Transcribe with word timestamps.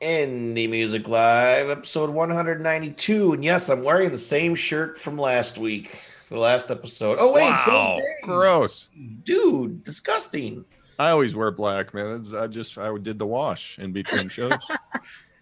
Indie 0.00 0.70
Music 0.70 1.08
Live, 1.08 1.70
episode 1.70 2.10
192. 2.10 3.32
And 3.32 3.44
yes, 3.44 3.68
I'm 3.68 3.82
wearing 3.82 4.10
the 4.10 4.18
same 4.18 4.54
shirt 4.54 5.00
from 5.00 5.18
last 5.18 5.58
week, 5.58 5.96
the 6.28 6.38
last 6.38 6.70
episode. 6.70 7.18
Oh, 7.20 7.32
wait, 7.32 7.42
wow, 7.42 7.62
so 7.64 7.94
is 7.94 7.98
Dave. 8.00 8.22
gross. 8.22 8.88
Dude, 9.24 9.82
disgusting. 9.82 10.64
I 11.00 11.10
always 11.10 11.34
wear 11.34 11.50
black, 11.50 11.94
man. 11.94 12.14
It's- 12.20 12.32
I 12.32 12.46
just 12.46 12.78
I 12.78 12.96
did 12.96 13.18
the 13.18 13.26
wash 13.26 13.78
in 13.78 13.92
between 13.92 14.28
shows. 14.28 14.52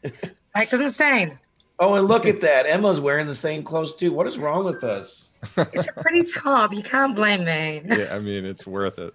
Black 0.03 0.71
doesn't 0.71 0.91
stain. 0.91 1.39
Oh, 1.79 1.95
and 1.95 2.09
look 2.09 2.25
at 2.25 2.41
that. 2.41 2.67
Emma's 2.67 2.99
wearing 2.99 3.27
the 3.27 3.35
same 3.35 3.63
clothes 3.63 3.95
too. 3.97 4.11
What 4.13 4.27
is 4.27 4.39
wrong 4.39 4.65
with 4.65 4.83
us? 4.85 5.29
It's 5.59 5.87
a 5.87 5.93
pretty 5.93 6.25
top. 6.25 6.73
You 6.73 6.83
can't 6.83 7.15
blame 7.15 7.45
me. 7.45 7.83
yeah, 7.99 8.09
I 8.15 8.21
mean 8.21 8.47
it's 8.47 8.67
worth 8.67 8.99
it. 8.99 9.13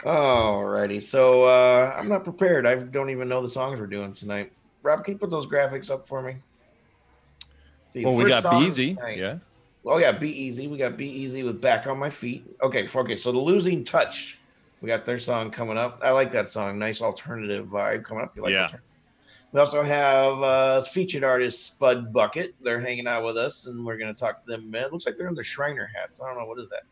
Alrighty, 0.00 1.02
so 1.02 1.44
uh, 1.44 1.94
I'm 1.96 2.08
not 2.08 2.24
prepared. 2.24 2.66
I 2.66 2.76
don't 2.76 3.10
even 3.10 3.28
know 3.28 3.42
the 3.42 3.48
songs 3.48 3.80
we're 3.80 3.86
doing 3.86 4.12
tonight. 4.12 4.52
Rob, 4.82 5.04
can 5.04 5.14
you 5.14 5.18
put 5.18 5.30
those 5.30 5.46
graphics 5.46 5.90
up 5.90 6.06
for 6.06 6.22
me? 6.22 6.36
See, 7.84 8.04
Well, 8.04 8.14
we 8.14 8.26
got 8.26 8.48
Beezy, 8.50 8.94
tonight. 8.94 9.18
Yeah. 9.18 9.38
Oh 9.84 9.98
yeah, 9.98 10.12
Beezy. 10.12 10.68
We 10.68 10.78
got 10.78 10.96
Beezy 10.96 11.42
with 11.42 11.60
Back 11.60 11.86
on 11.86 11.98
My 11.98 12.10
Feet. 12.10 12.44
Okay, 12.62 12.86
okay. 12.94 13.16
So 13.16 13.32
the 13.32 13.38
Losing 13.38 13.84
Touch, 13.84 14.38
we 14.80 14.86
got 14.86 15.04
their 15.04 15.18
song 15.18 15.50
coming 15.50 15.78
up. 15.78 16.00
I 16.02 16.10
like 16.10 16.30
that 16.32 16.48
song. 16.48 16.78
Nice 16.78 17.00
alternative 17.00 17.66
vibe 17.66 18.04
coming 18.04 18.24
up. 18.24 18.36
You 18.36 18.42
like 18.42 18.52
Yeah. 18.52 18.68
We 19.52 19.60
also 19.60 19.82
have 19.82 20.42
uh, 20.42 20.80
featured 20.82 21.24
artist 21.24 21.66
Spud 21.66 22.12
Bucket. 22.12 22.54
They're 22.60 22.80
hanging 22.80 23.06
out 23.06 23.24
with 23.24 23.38
us, 23.38 23.66
and 23.66 23.84
we're 23.84 23.96
gonna 23.96 24.14
talk 24.14 24.44
to 24.44 24.50
them. 24.50 24.74
It 24.74 24.92
looks 24.92 25.06
like 25.06 25.16
they're 25.16 25.28
in 25.28 25.34
their 25.34 25.44
Shriner 25.44 25.90
hats. 25.94 26.20
I 26.20 26.28
don't 26.28 26.38
know 26.38 26.44
what 26.44 26.60
is 26.60 26.68
that. 26.68 26.82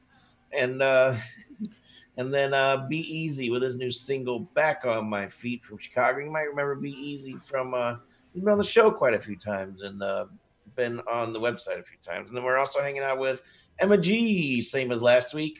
And 0.52 0.80
uh, 0.80 1.14
and 2.16 2.32
then 2.32 2.54
uh, 2.54 2.86
Beezy 2.88 3.50
with 3.50 3.62
his 3.62 3.76
new 3.76 3.90
single 3.90 4.40
Back 4.54 4.84
on 4.84 5.08
My 5.08 5.28
Feet 5.28 5.64
from 5.64 5.78
Chicago. 5.78 6.18
You 6.18 6.30
might 6.30 6.48
remember 6.48 6.74
Beezy 6.74 7.36
from 7.36 7.74
uh, 7.74 7.96
he's 8.32 8.42
been 8.42 8.52
on 8.52 8.58
the 8.58 8.64
show 8.64 8.90
quite 8.90 9.14
a 9.14 9.20
few 9.20 9.36
times 9.36 9.82
and 9.82 10.02
uh, 10.02 10.26
been 10.74 11.00
on 11.10 11.32
the 11.32 11.40
website 11.40 11.78
a 11.78 11.82
few 11.82 11.98
times. 12.02 12.30
And 12.30 12.36
then 12.36 12.44
we're 12.44 12.58
also 12.58 12.80
hanging 12.80 13.02
out 13.02 13.18
with 13.18 13.42
Emma 13.78 13.98
G, 13.98 14.62
same 14.62 14.92
as 14.92 15.02
last 15.02 15.34
week. 15.34 15.58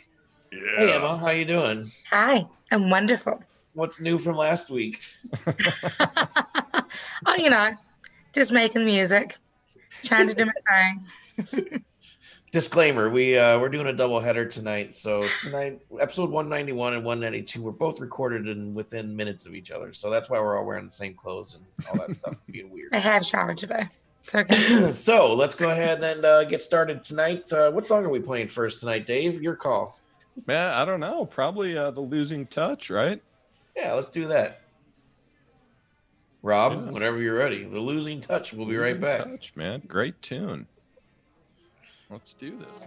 Yeah. 0.52 0.60
Hey 0.78 0.92
Emma, 0.94 1.18
how 1.18 1.30
you 1.30 1.44
doing? 1.44 1.90
Hi, 2.10 2.46
I'm 2.70 2.88
wonderful. 2.88 3.42
What's 3.74 4.00
new 4.00 4.16
from 4.16 4.36
last 4.36 4.70
week? 4.70 5.02
oh, 5.46 7.34
you 7.36 7.50
know, 7.50 7.74
just 8.32 8.52
making 8.52 8.86
music, 8.86 9.36
trying 10.04 10.28
to 10.28 10.34
do 10.34 10.46
my 10.46 10.52
thing. 11.36 11.84
Disclaimer: 12.52 13.10
We 13.10 13.36
uh, 13.36 13.58
we're 13.58 13.68
doing 13.68 13.86
a 13.86 13.92
double 13.92 14.20
header 14.20 14.46
tonight. 14.46 14.96
So 14.96 15.26
tonight, 15.42 15.80
episode 16.00 16.30
191 16.30 16.94
and 16.94 17.04
192 17.04 17.60
were 17.60 17.72
both 17.72 18.00
recorded 18.00 18.46
in 18.46 18.72
within 18.74 19.16
minutes 19.16 19.46
of 19.46 19.54
each 19.54 19.70
other. 19.70 19.92
So 19.92 20.10
that's 20.10 20.30
why 20.30 20.40
we're 20.40 20.56
all 20.56 20.64
wearing 20.64 20.84
the 20.86 20.90
same 20.90 21.14
clothes 21.14 21.54
and 21.56 21.64
all 21.88 22.06
that 22.06 22.14
stuff. 22.14 22.36
Being 22.50 22.70
weird. 22.70 22.90
I 22.92 22.98
have 22.98 23.26
showered 23.26 23.58
today. 23.58 23.88
It's 24.24 24.34
okay. 24.34 24.92
so 24.92 25.34
let's 25.34 25.54
go 25.56 25.70
ahead 25.70 26.02
and 26.02 26.24
uh, 26.24 26.44
get 26.44 26.62
started 26.62 27.02
tonight. 27.02 27.52
Uh, 27.52 27.70
what 27.72 27.84
song 27.86 28.04
are 28.04 28.08
we 28.08 28.20
playing 28.20 28.48
first 28.48 28.80
tonight, 28.80 29.06
Dave? 29.06 29.42
Your 29.42 29.56
call. 29.56 29.98
Man, 30.46 30.72
I 30.72 30.84
don't 30.84 31.00
know. 31.00 31.26
Probably 31.26 31.76
uh, 31.76 31.90
the 31.90 32.00
losing 32.00 32.46
touch, 32.46 32.90
right? 32.90 33.20
Yeah, 33.76 33.92
let's 33.94 34.08
do 34.08 34.28
that. 34.28 34.60
Rob, 36.42 36.72
Yeah. 36.72 36.90
whenever 36.92 37.18
you're 37.20 37.36
ready. 37.36 37.64
The 37.64 37.80
losing 37.80 38.20
touch. 38.20 38.52
We'll 38.52 38.66
be 38.66 38.76
right 38.76 39.00
back. 39.00 39.24
Touch, 39.24 39.52
man. 39.56 39.82
Great 39.86 40.20
tune. 40.22 40.66
Let's 42.08 42.34
do 42.34 42.56
this. 42.56 42.84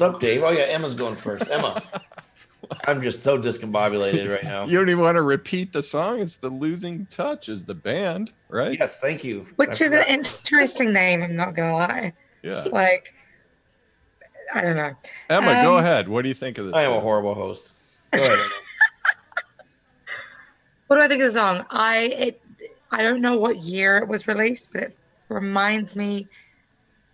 What's 0.00 0.14
up, 0.14 0.20
Dave? 0.22 0.42
Oh 0.42 0.48
yeah, 0.48 0.62
Emma's 0.62 0.94
going 0.94 1.14
first. 1.14 1.46
Emma. 1.50 1.82
I'm 2.86 3.02
just 3.02 3.22
so 3.22 3.38
discombobulated 3.38 4.32
right 4.32 4.42
now. 4.42 4.64
You 4.64 4.78
don't 4.78 4.88
even 4.88 5.04
want 5.04 5.16
to 5.16 5.22
repeat 5.22 5.74
the 5.74 5.82
song. 5.82 6.20
It's 6.20 6.38
the 6.38 6.48
losing 6.48 7.04
touch 7.04 7.50
is 7.50 7.66
the 7.66 7.74
band, 7.74 8.32
right? 8.48 8.78
Yes, 8.80 8.98
thank 8.98 9.24
you. 9.24 9.46
Which 9.56 9.82
I 9.82 9.84
is 9.84 9.92
an 9.92 10.04
interesting 10.08 10.94
name, 10.94 11.22
I'm 11.22 11.36
not 11.36 11.54
going 11.54 11.68
to 11.68 11.74
lie. 11.74 12.14
Yeah. 12.42 12.64
Like, 12.72 13.12
I 14.54 14.62
don't 14.62 14.76
know. 14.76 14.94
Emma, 15.28 15.62
go 15.64 15.76
Um, 15.76 15.84
ahead. 15.84 16.08
What 16.08 16.22
do 16.22 16.28
you 16.28 16.34
think 16.34 16.56
of 16.56 16.64
this? 16.64 16.74
I 16.74 16.84
am 16.84 16.92
a 16.92 17.00
horrible 17.00 17.34
host. 17.34 17.70
Go 18.12 18.22
ahead. 18.22 18.38
What 20.86 20.96
do 20.96 21.02
I 21.02 21.08
think 21.08 21.22
of 21.22 21.32
the 21.32 21.38
song? 21.38 21.66
I 21.70 21.98
it 21.98 22.42
I 22.90 23.02
don't 23.02 23.20
know 23.20 23.36
what 23.36 23.56
year 23.56 23.98
it 23.98 24.08
was 24.08 24.26
released, 24.26 24.70
but 24.72 24.82
it 24.84 24.96
reminds 25.28 25.94
me 25.94 26.26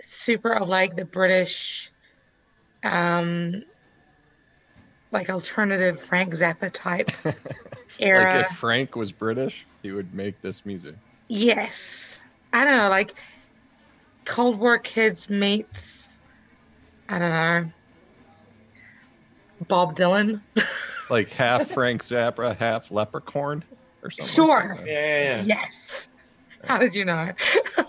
super 0.01 0.53
of 0.55 0.69
like 0.69 0.97
the 0.97 1.05
British 1.05 1.91
um 2.83 3.63
like 5.13 5.31
alternative 5.31 6.01
Frank 6.01 6.35
Zappa 6.35 6.71
type 6.73 7.11
era. 7.99 8.35
like 8.35 8.47
if 8.51 8.57
Frank 8.59 8.97
was 8.97 9.13
British, 9.13 9.67
he 9.83 9.93
would 9.93 10.13
make 10.15 10.41
this 10.43 10.67
music. 10.67 10.95
yes. 11.29 12.21
I 12.53 12.65
don't 12.65 12.77
know, 12.77 12.89
like 12.89 13.15
Cold 14.25 14.59
War 14.59 14.79
kids 14.79 15.29
meets 15.29 16.19
I 17.09 17.19
don't 17.19 17.31
know. 17.31 17.71
Bob 19.69 19.97
Dylan. 19.97 20.41
Like 21.09 21.29
half 21.31 21.71
Frank 21.71 22.03
Zappa, 22.03 22.57
half 22.57 22.91
Leprechaun, 22.91 23.63
or 24.03 24.11
something. 24.11 24.35
Sure. 24.35 24.75
Like 24.77 24.87
Yeah, 24.89 24.95
that. 24.95 25.23
yeah, 25.23 25.37
yeah. 25.37 25.43
Yes. 25.45 26.09
How 26.65 26.79
did 26.79 26.97
you 26.97 27.05
know? 27.05 27.33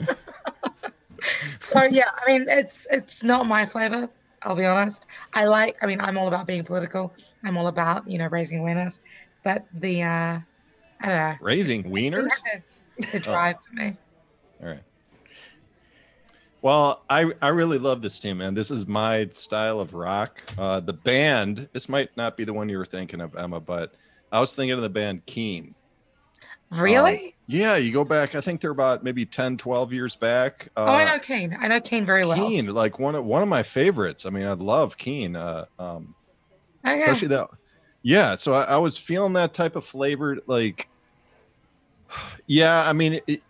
so 1.61 1.83
yeah, 1.83 2.11
I 2.15 2.27
mean 2.27 2.45
it's 2.47 2.85
it's 2.91 3.23
not 3.23 3.47
my 3.47 3.65
flavor. 3.65 4.07
I'll 4.47 4.55
be 4.55 4.65
honest. 4.65 5.05
I 5.33 5.45
like. 5.45 5.75
I 5.81 5.85
mean, 5.85 5.99
I'm 5.99 6.17
all 6.17 6.29
about 6.29 6.47
being 6.47 6.63
political. 6.63 7.13
I'm 7.43 7.57
all 7.57 7.67
about 7.67 8.09
you 8.09 8.17
know 8.17 8.27
raising 8.27 8.59
awareness. 8.59 9.01
But 9.43 9.65
the 9.73 10.03
uh, 10.03 10.39
I 11.01 11.05
don't 11.05 11.17
know. 11.17 11.35
Raising 11.41 11.83
wieners? 11.83 12.29
The, 12.97 13.07
the 13.11 13.19
drive 13.19 13.57
for 13.61 13.75
me. 13.75 13.97
All 14.61 14.69
right. 14.69 14.83
Well, 16.61 17.03
I 17.09 17.31
I 17.41 17.49
really 17.49 17.77
love 17.77 18.01
this 18.01 18.19
team, 18.19 18.37
man. 18.37 18.53
This 18.53 18.71
is 18.71 18.87
my 18.87 19.27
style 19.31 19.81
of 19.81 19.93
rock. 19.93 20.41
Uh, 20.57 20.79
the 20.79 20.93
band, 20.93 21.67
this 21.73 21.89
might 21.89 22.09
not 22.15 22.37
be 22.37 22.45
the 22.45 22.53
one 22.53 22.69
you 22.69 22.77
were 22.77 22.85
thinking 22.85 23.19
of, 23.19 23.35
Emma, 23.35 23.59
but 23.59 23.95
I 24.31 24.39
was 24.39 24.55
thinking 24.55 24.73
of 24.73 24.81
the 24.81 24.89
band 24.89 25.25
Keane. 25.25 25.75
Really? 26.71 27.35
Yeah, 27.47 27.77
you 27.77 27.93
go 27.93 28.03
back, 28.03 28.35
I 28.35 28.41
think 28.41 28.59
they're 28.59 28.71
about 28.71 29.03
maybe 29.03 29.25
10, 29.25 29.57
12 29.57 29.93
years 29.93 30.15
back. 30.17 30.69
Uh, 30.75 30.81
oh, 30.85 30.91
I 30.91 31.05
know 31.05 31.19
Keane. 31.19 31.55
I 31.59 31.67
know 31.69 31.79
Keane 31.79 32.05
very 32.05 32.25
well. 32.25 32.35
Keane, 32.37 32.67
like 32.67 32.99
one 32.99 33.15
of 33.15 33.23
one 33.23 33.41
of 33.41 33.47
my 33.47 33.63
favorites. 33.63 34.25
I 34.25 34.31
mean, 34.31 34.45
I 34.45 34.53
love 34.53 34.97
Keane. 34.97 35.35
Uh, 35.35 35.65
um, 35.79 36.13
Oh, 36.85 36.93
yeah. 36.93 37.11
especially 37.11 37.29
that. 37.29 37.47
Yeah, 38.03 38.35
so 38.35 38.53
I, 38.53 38.63
I 38.63 38.77
was 38.77 38.97
feeling 38.97 39.33
that 39.33 39.53
type 39.53 39.75
of 39.75 39.85
flavor, 39.85 40.37
like. 40.47 40.87
Yeah, 42.47 42.87
I 42.87 42.93
mean, 42.93 43.19
it, 43.27 43.41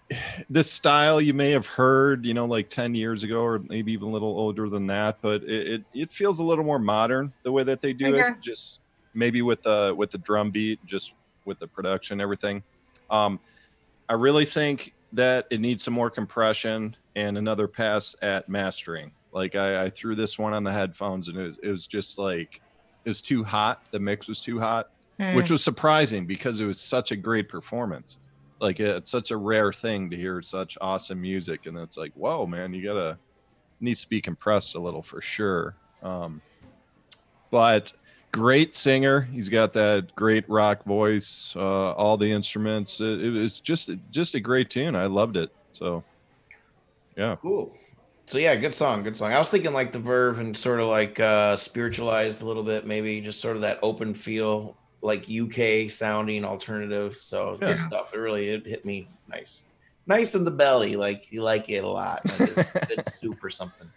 this 0.50 0.72
style 0.72 1.22
you 1.22 1.34
may 1.34 1.52
have 1.52 1.68
heard, 1.68 2.26
you 2.26 2.34
know, 2.34 2.46
like 2.46 2.70
10 2.72 2.96
years 2.96 3.24
ago, 3.24 3.42
or 3.42 3.60
maybe 3.70 3.94
even 3.94 4.08
a 4.08 4.12
little 4.12 4.30
older 4.40 4.68
than 4.70 4.88
that, 4.88 5.20
but 5.22 5.44
it, 5.44 5.68
it, 5.68 5.82
it 5.94 6.12
feels 6.12 6.40
a 6.40 6.44
little 6.44 6.64
more 6.64 6.80
modern 6.80 7.32
the 7.44 7.52
way 7.52 7.64
that 7.64 7.82
they 7.82 7.94
do 7.94 8.16
Okay. 8.16 8.30
it. 8.30 8.36
Just 8.42 8.80
maybe 9.14 9.44
with 9.44 9.62
the 9.62 9.94
with 9.96 10.10
the 10.10 10.18
drum 10.20 10.50
beat, 10.50 10.84
just 10.86 11.14
with 11.46 11.60
the 11.60 11.68
production, 11.68 12.20
everything. 12.20 12.64
Um, 13.10 13.40
I 14.10 14.14
really 14.14 14.46
think 14.46 14.94
that 15.14 15.46
it 15.52 15.60
needs 15.60 15.84
some 15.84 15.94
more 15.94 16.10
compression 16.10 16.96
and 17.16 17.38
another 17.38 17.68
pass 17.68 18.16
at 18.22 18.48
mastering. 18.50 19.12
Like 19.32 19.56
I, 19.56 19.86
I 19.86 19.90
threw 19.90 20.16
this 20.16 20.38
one 20.38 20.54
on 20.54 20.64
the 20.64 20.72
headphones 20.72 21.28
and 21.28 21.38
it 21.38 21.44
was, 21.44 21.58
it 21.64 21.70
was 21.70 21.88
just 21.88 22.18
like 22.18 22.62
it 23.06 23.10
was 23.10 23.22
too 23.22 23.44
hot. 23.44 23.82
The 23.92 24.00
mix 24.00 24.28
was 24.28 24.42
too 24.42 24.60
hot, 24.60 24.88
Hmm. 25.20 25.36
which 25.36 25.50
was 25.50 25.64
surprising 25.64 26.28
because 26.28 26.60
it 26.60 26.66
was 26.66 26.80
such 26.80 27.12
a 27.12 27.16
great 27.16 27.50
performance. 27.50 28.18
Like 28.60 28.80
it's 28.80 29.10
such 29.10 29.32
a 29.32 29.38
rare 29.38 29.74
thing 29.74 30.12
to 30.12 30.16
hear 30.16 30.42
such 30.44 30.78
awesome 30.80 31.22
music, 31.22 31.66
and 31.66 31.78
it's 31.78 31.98
like, 31.98 32.12
whoa, 32.14 32.46
man, 32.46 32.74
you 32.74 32.84
gotta 32.84 33.18
needs 33.80 34.02
to 34.02 34.10
be 34.10 34.22
compressed 34.22 34.76
a 34.76 34.80
little 34.80 35.02
for 35.02 35.22
sure. 35.22 35.76
Um, 36.04 36.42
but 37.52 37.94
great 38.38 38.76
singer. 38.76 39.22
He's 39.22 39.50
got 39.50 39.74
that 39.74 40.14
great 40.16 40.48
rock 40.50 40.84
voice, 40.86 41.54
uh, 41.56 41.92
all 41.94 42.18
the 42.18 42.32
instruments. 42.32 43.00
It, 43.00 43.22
it 43.22 43.32
was 43.32 43.60
just 43.60 43.90
just 44.12 44.36
a 44.36 44.40
great 44.40 44.70
tune. 44.70 44.96
I 44.96 45.08
loved 45.08 45.38
it. 45.38 45.50
So 45.72 46.04
yeah, 47.16 47.38
Cool. 47.42 47.76
So 48.28 48.38
yeah, 48.40 48.56
good 48.56 48.76
song, 48.76 49.04
good 49.04 49.18
song. 49.18 49.32
I 49.32 49.38
was 49.38 49.50
thinking 49.50 49.74
like 49.74 49.94
the 49.94 50.00
Verve 50.00 50.40
and 50.40 50.58
sort 50.58 50.80
of 50.80 50.88
like 50.88 51.20
uh 51.20 51.56
spiritualized 51.56 52.42
a 52.42 52.46
little 52.46 52.64
bit, 52.64 52.86
maybe 52.86 53.22
just 53.22 53.42
sort 53.42 53.56
of 53.56 53.62
that 53.62 53.80
open 53.84 54.14
feel, 54.14 54.78
like 55.02 55.30
UK 55.30 55.90
sounding 55.90 56.44
alternative. 56.44 57.16
So 57.22 57.58
Yeah. 57.62 57.68
good 57.68 57.80
stuff. 57.80 58.14
It 58.14 58.18
really 58.18 58.50
it 58.50 58.66
hit 58.68 58.86
me 58.86 59.12
nice. 59.28 59.64
Nice 60.08 60.36
in 60.36 60.46
the 60.46 60.52
belly, 60.52 60.96
like 60.96 61.32
you 61.32 61.42
like 61.44 61.70
it 61.70 61.84
a 61.84 61.88
lot. 61.88 62.24
Like 62.30 62.48
it's 62.48 62.74
good 62.88 63.04
soup 63.08 63.44
or 63.44 63.50
something. 63.50 63.92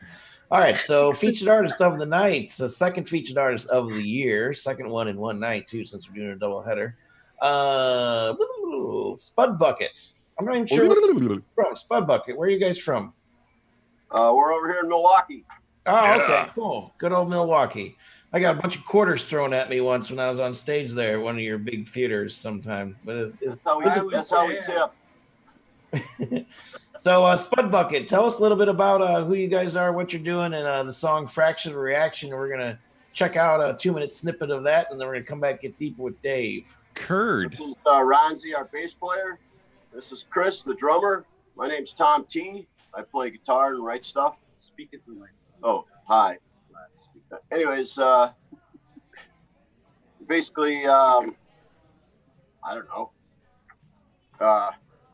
All 0.50 0.58
right, 0.58 0.76
so 0.76 1.12
featured 1.14 1.48
artist 1.48 1.80
of 1.80 1.98
the 1.98 2.06
night, 2.06 2.52
the 2.58 2.68
second 2.68 3.08
featured 3.08 3.38
artist 3.38 3.68
of 3.68 3.88
the 3.88 4.02
year, 4.02 4.52
second 4.52 4.88
one 4.90 5.08
in 5.08 5.16
one 5.16 5.38
night 5.38 5.68
too, 5.68 5.84
since 5.84 6.08
we're 6.08 6.16
doing 6.16 6.30
a 6.30 6.36
double 6.36 6.62
header. 6.62 6.96
Uh, 7.40 8.34
Spud 9.16 9.58
Bucket. 9.58 10.10
I'm 10.38 10.46
not 10.46 10.56
even 10.56 10.66
sure 10.66 10.88
where 10.88 11.22
you're 11.22 11.42
from. 11.54 11.76
Spud 11.76 12.06
Bucket. 12.06 12.36
Where 12.36 12.48
are 12.48 12.50
you 12.50 12.58
guys 12.58 12.78
from? 12.78 13.12
Uh, 14.10 14.32
we're 14.34 14.52
over 14.52 14.70
here 14.72 14.82
in 14.82 14.88
Milwaukee. 14.88 15.44
Oh, 15.86 16.04
Yeah. 16.04 16.22
okay, 16.22 16.50
cool. 16.54 16.92
Good 16.98 17.12
old 17.12 17.30
Milwaukee. 17.30 17.96
I 18.32 18.40
got 18.40 18.56
a 18.56 18.60
bunch 18.60 18.76
of 18.76 18.84
quarters 18.84 19.24
thrown 19.24 19.52
at 19.52 19.68
me 19.70 19.80
once 19.80 20.10
when 20.10 20.18
I 20.18 20.28
was 20.28 20.40
on 20.40 20.54
stage 20.54 20.92
there, 20.92 21.18
at 21.18 21.22
one 21.22 21.34
of 21.36 21.40
your 21.40 21.58
big 21.58 21.88
theaters 21.88 22.36
sometime. 22.36 22.96
But 23.04 23.16
it's, 23.16 23.34
it's 23.40 23.58
That's 23.58 23.60
how 23.64 23.78
we, 23.78 23.84
I 23.86 23.98
would 24.00 24.14
that's 24.14 24.30
how 24.30 24.46
we 24.46 24.60
tip. 24.60 24.92
so 27.00 27.24
uh, 27.24 27.36
Spud 27.36 27.70
Bucket. 27.70 28.06
Tell 28.08 28.24
us 28.24 28.38
a 28.38 28.42
little 28.42 28.56
bit 28.56 28.68
about 28.68 29.02
uh, 29.02 29.24
who 29.24 29.34
you 29.34 29.48
guys 29.48 29.74
are, 29.76 29.92
what 29.92 30.12
you're 30.12 30.22
doing, 30.22 30.54
and 30.54 30.66
uh, 30.66 30.82
the 30.84 30.92
song 30.92 31.26
"Fraction 31.26 31.74
Reaction." 31.74 32.30
We're 32.30 32.48
gonna 32.50 32.78
check 33.12 33.36
out 33.36 33.60
a 33.60 33.76
two-minute 33.76 34.12
snippet 34.14 34.50
of 34.50 34.62
that, 34.64 34.88
and 34.90 35.00
then 35.00 35.08
we're 35.08 35.14
gonna 35.14 35.24
come 35.26 35.40
back 35.40 35.52
and 35.52 35.60
get 35.62 35.78
deeper 35.78 36.02
with 36.02 36.20
Dave. 36.22 36.76
curd. 36.94 37.52
This 37.52 37.60
is 37.60 37.74
uh, 37.86 38.00
Ronzi, 38.00 38.56
our 38.56 38.66
bass 38.66 38.94
player. 38.94 39.38
This 39.92 40.12
is 40.12 40.24
Chris, 40.30 40.62
the 40.62 40.74
drummer. 40.74 41.24
My 41.56 41.66
name's 41.66 41.92
Tom 41.92 42.24
T. 42.24 42.68
I 42.94 43.02
play 43.02 43.30
guitar 43.30 43.72
and 43.74 43.84
write 43.84 44.04
stuff. 44.04 44.36
Speak 44.56 44.90
it 44.92 45.02
through 45.04 45.16
my 45.16 45.26
Oh, 45.62 45.84
hi. 46.06 46.38
Anyways, 47.52 47.98
uh, 47.98 48.32
basically, 50.26 50.86
um, 50.86 51.36
I 52.64 52.74
don't 52.74 52.88
know. 52.88 53.10
Uh, 54.40 54.70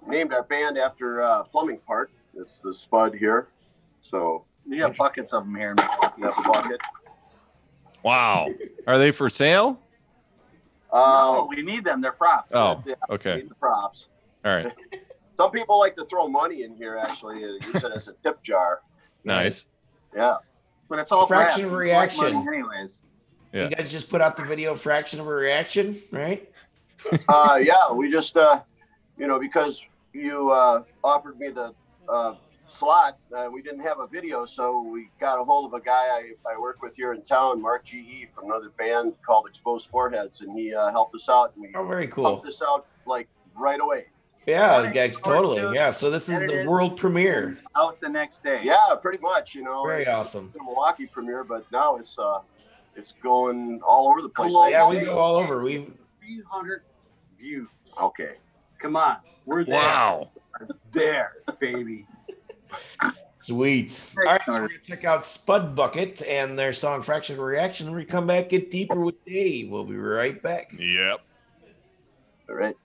named 0.07 0.33
our 0.33 0.43
band 0.43 0.79
after 0.79 1.23
uh, 1.23 1.43
plumbing 1.45 1.79
part. 1.87 2.11
It's 2.35 2.61
the 2.61 2.73
Spud 2.73 3.15
here. 3.15 3.49
So 4.01 4.45
We 4.69 4.79
got 4.79 4.97
buckets 4.97 5.33
of 5.33 5.45
them 5.45 5.55
here. 5.55 5.71
in 5.71 5.77
you 6.19 6.25
have 6.25 6.37
the 6.37 6.51
bucket. 6.53 6.81
Wow. 8.03 8.49
Are 8.87 8.99
they 8.99 9.11
for 9.11 9.29
sale? 9.29 9.81
Uh, 10.93 11.33
no, 11.35 11.49
we 11.51 11.63
need 11.63 11.85
them. 11.85 12.01
They're 12.01 12.13
props. 12.13 12.53
Oh, 12.55 12.81
yeah, 12.87 12.95
okay. 13.11 13.37
need 13.37 13.51
the 13.51 13.55
props. 13.57 14.09
All 14.45 14.55
right. 14.55 14.73
Some 15.37 15.51
people 15.51 15.79
like 15.79 15.95
to 15.97 16.05
throw 16.07 16.29
money 16.29 16.63
in 16.63 16.75
here. 16.77 16.97
Actually, 16.97 17.45
uh, 17.45 17.49
use 17.67 17.85
it 17.85 17.93
as 17.93 18.09
a 18.09 18.13
tip 18.23 18.43
jar. 18.43 18.81
Nice. 19.25 19.67
Yeah. 20.15 20.37
But 20.89 21.01
it's 21.01 21.13
all 21.13 21.27
Fraction 21.27 21.63
brass. 21.63 21.73
of 21.73 21.79
reaction. 21.79 22.49
Anyways. 22.49 23.03
Yeah. 23.53 23.65
You 23.65 23.77
guys 23.77 23.91
just 23.91 24.09
put 24.09 24.21
out 24.21 24.37
the 24.37 24.45
video 24.45 24.75
"Fraction 24.75 25.21
of 25.21 25.27
a 25.27 25.31
Reaction," 25.31 26.01
right? 26.11 26.49
uh, 27.29 27.59
yeah, 27.63 27.93
we 27.93 28.11
just, 28.11 28.37
uh, 28.37 28.61
you 29.19 29.27
know, 29.27 29.39
because 29.39 29.85
you 30.19 30.51
uh, 30.51 30.83
offered 31.05 31.39
me 31.39 31.49
the 31.51 31.75
uh, 32.09 32.35
slot, 32.67 33.19
uh, 33.37 33.49
we 33.53 33.63
didn't 33.63 33.81
have 33.81 33.99
a 34.01 34.07
video, 34.07 34.45
so 34.45 34.83
we 34.83 35.09
got 35.21 35.41
a 35.41 35.45
hold 35.45 35.73
of 35.73 35.81
a 35.81 35.83
guy 35.85 35.93
I, 35.93 36.33
I 36.49 36.59
work 36.59 36.83
with 36.83 36.97
here 36.97 37.13
in 37.13 37.23
town, 37.23 37.61
Mark 37.63 37.85
GE, 37.85 38.29
from 38.35 38.47
another 38.51 38.71
band 38.71 39.15
called 39.25 39.47
Exposed 39.47 39.89
Foreheads, 39.91 40.41
and 40.41 40.57
he 40.59 40.75
uh, 40.75 40.91
helped 40.91 41.15
us 41.15 41.29
out, 41.29 41.53
and 41.55 41.63
we 41.63 41.73
Oh, 41.75 41.87
very 41.87 42.09
cool. 42.09 42.25
pumped 42.25 42.45
this 42.45 42.63
out 42.63 42.87
like 43.07 43.29
right 43.57 43.81
away. 43.81 44.07
Yeah, 44.47 44.73
Morning. 44.75 44.93
guys, 44.93 45.17
totally. 45.19 45.75
Yeah. 45.75 45.91
So 45.91 46.09
this 46.09 46.29
is 46.29 46.39
the 46.39 46.61
is. 46.61 46.67
world 46.69 46.97
premiere. 46.97 47.59
Out 47.77 47.99
the 47.99 48.09
next 48.09 48.45
day. 48.45 48.61
Yeah, 48.63 48.77
pretty 49.03 49.19
much, 49.19 49.57
you 49.57 49.65
know. 49.65 49.85
Very 49.85 50.03
it's 50.03 50.11
awesome. 50.13 50.53
the 50.57 50.63
Milwaukee 50.63 51.07
premiere, 51.07 51.43
but 51.43 51.67
now 51.73 51.97
it's 51.97 52.17
uh, 52.17 52.39
it's 52.95 53.11
going 53.25 53.81
all 53.85 54.07
over 54.09 54.23
the 54.23 54.29
place. 54.29 54.53
Cool. 54.53 54.71
Yeah, 54.71 54.89
we 54.89 55.01
go 55.01 55.19
all 55.19 55.35
over. 55.35 55.65
We 55.65 55.89
300 56.21 56.83
views. 57.41 57.69
Okay. 58.01 58.35
Come 58.81 58.97
on. 58.97 59.17
We're 59.45 59.65
there. 59.65 59.75
Wow. 59.75 60.31
There, 60.93 61.33
baby. 61.61 62.07
Sweet. 63.43 64.03
All 64.19 64.25
right, 64.25 64.41
so 64.47 64.53
we're 64.53 64.59
gonna 64.61 64.73
check 64.87 65.05
out 65.05 65.25
Spud 65.25 65.77
Bucket 65.77 66.23
and 66.23 66.59
their 66.59 66.73
song 66.73 67.03
"Fraction 67.03 67.41
Reaction." 67.41 67.87
When 67.87 67.97
we 67.97 68.05
come 68.05 68.27
back, 68.27 68.49
get 68.49 68.71
deeper 68.71 68.99
with 68.99 69.25
Dave. 69.25 69.71
We'll 69.71 69.85
be 69.85 69.97
right 69.97 70.43
back. 70.43 70.73
Yep. 70.77 71.21
All 72.49 72.55
right. 72.57 72.77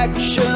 action. 0.00 0.49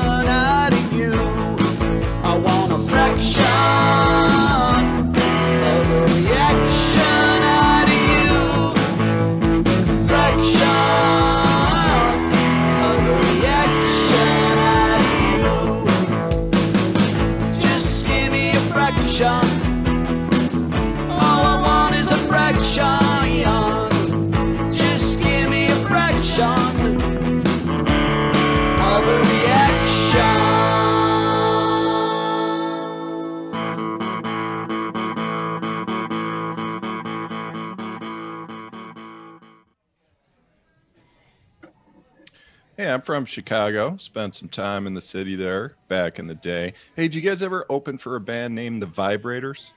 Hey, 42.76 42.90
I'm 42.90 43.02
from 43.02 43.24
Chicago. 43.24 43.96
Spent 43.98 44.34
some 44.34 44.48
time 44.48 44.86
in 44.86 44.94
the 44.94 45.00
city 45.00 45.36
there 45.36 45.76
back 45.88 46.18
in 46.18 46.26
the 46.26 46.34
day. 46.34 46.74
Hey, 46.96 47.02
did 47.04 47.14
you 47.14 47.20
guys 47.20 47.42
ever 47.42 47.64
open 47.70 47.98
for 47.98 48.16
a 48.16 48.20
band 48.20 48.54
named 48.54 48.82
the 48.82 48.86
Vibrators? 48.86 49.70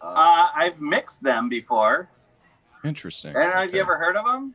Uh, 0.00 0.06
Uh, 0.06 0.46
I've 0.56 0.80
mixed 0.80 1.22
them 1.22 1.48
before. 1.48 2.08
Interesting. 2.84 3.34
And 3.36 3.52
have 3.52 3.74
you 3.74 3.80
ever 3.80 3.98
heard 3.98 4.16
of 4.16 4.24
them? 4.24 4.54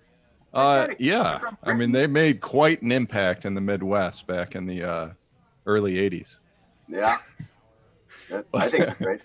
Uh, 0.54 0.88
yeah. 0.98 1.40
I 1.64 1.74
mean, 1.74 1.92
they 1.92 2.08
made 2.08 2.42
quite 2.42 2.82
an 2.82 2.92
impact 2.92 3.46
in 3.46 3.54
the 3.54 3.62
Midwest 3.62 4.26
back 4.26 4.56
in 4.56 4.66
the 4.66 4.84
uh, 4.84 5.10
early 5.66 5.96
'80s. 5.96 6.38
yeah. 6.88 7.18
I 8.54 8.70
think 8.70 8.88
it's 8.88 8.98
great. 9.00 9.22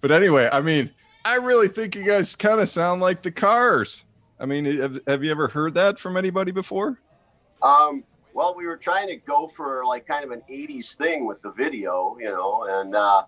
But 0.00 0.12
anyway, 0.12 0.48
I 0.52 0.60
mean, 0.60 0.90
I 1.24 1.36
really 1.36 1.68
think 1.68 1.94
you 1.96 2.04
guys 2.04 2.36
kind 2.36 2.60
of 2.60 2.68
sound 2.68 3.00
like 3.00 3.22
the 3.22 3.32
Cars. 3.32 4.04
I 4.38 4.46
mean, 4.46 4.64
have, 4.64 4.98
have 5.06 5.24
you 5.24 5.30
ever 5.30 5.48
heard 5.48 5.74
that 5.74 5.98
from 5.98 6.16
anybody 6.16 6.52
before? 6.52 6.98
Um, 7.62 8.04
well, 8.34 8.54
we 8.56 8.66
were 8.66 8.76
trying 8.76 9.08
to 9.08 9.16
go 9.16 9.46
for 9.48 9.84
like 9.84 10.06
kind 10.06 10.24
of 10.24 10.30
an 10.30 10.42
80s 10.50 10.96
thing 10.96 11.26
with 11.26 11.40
the 11.42 11.52
video, 11.52 12.16
you 12.18 12.30
know, 12.30 12.66
and 12.68 12.94
uh, 12.96 13.24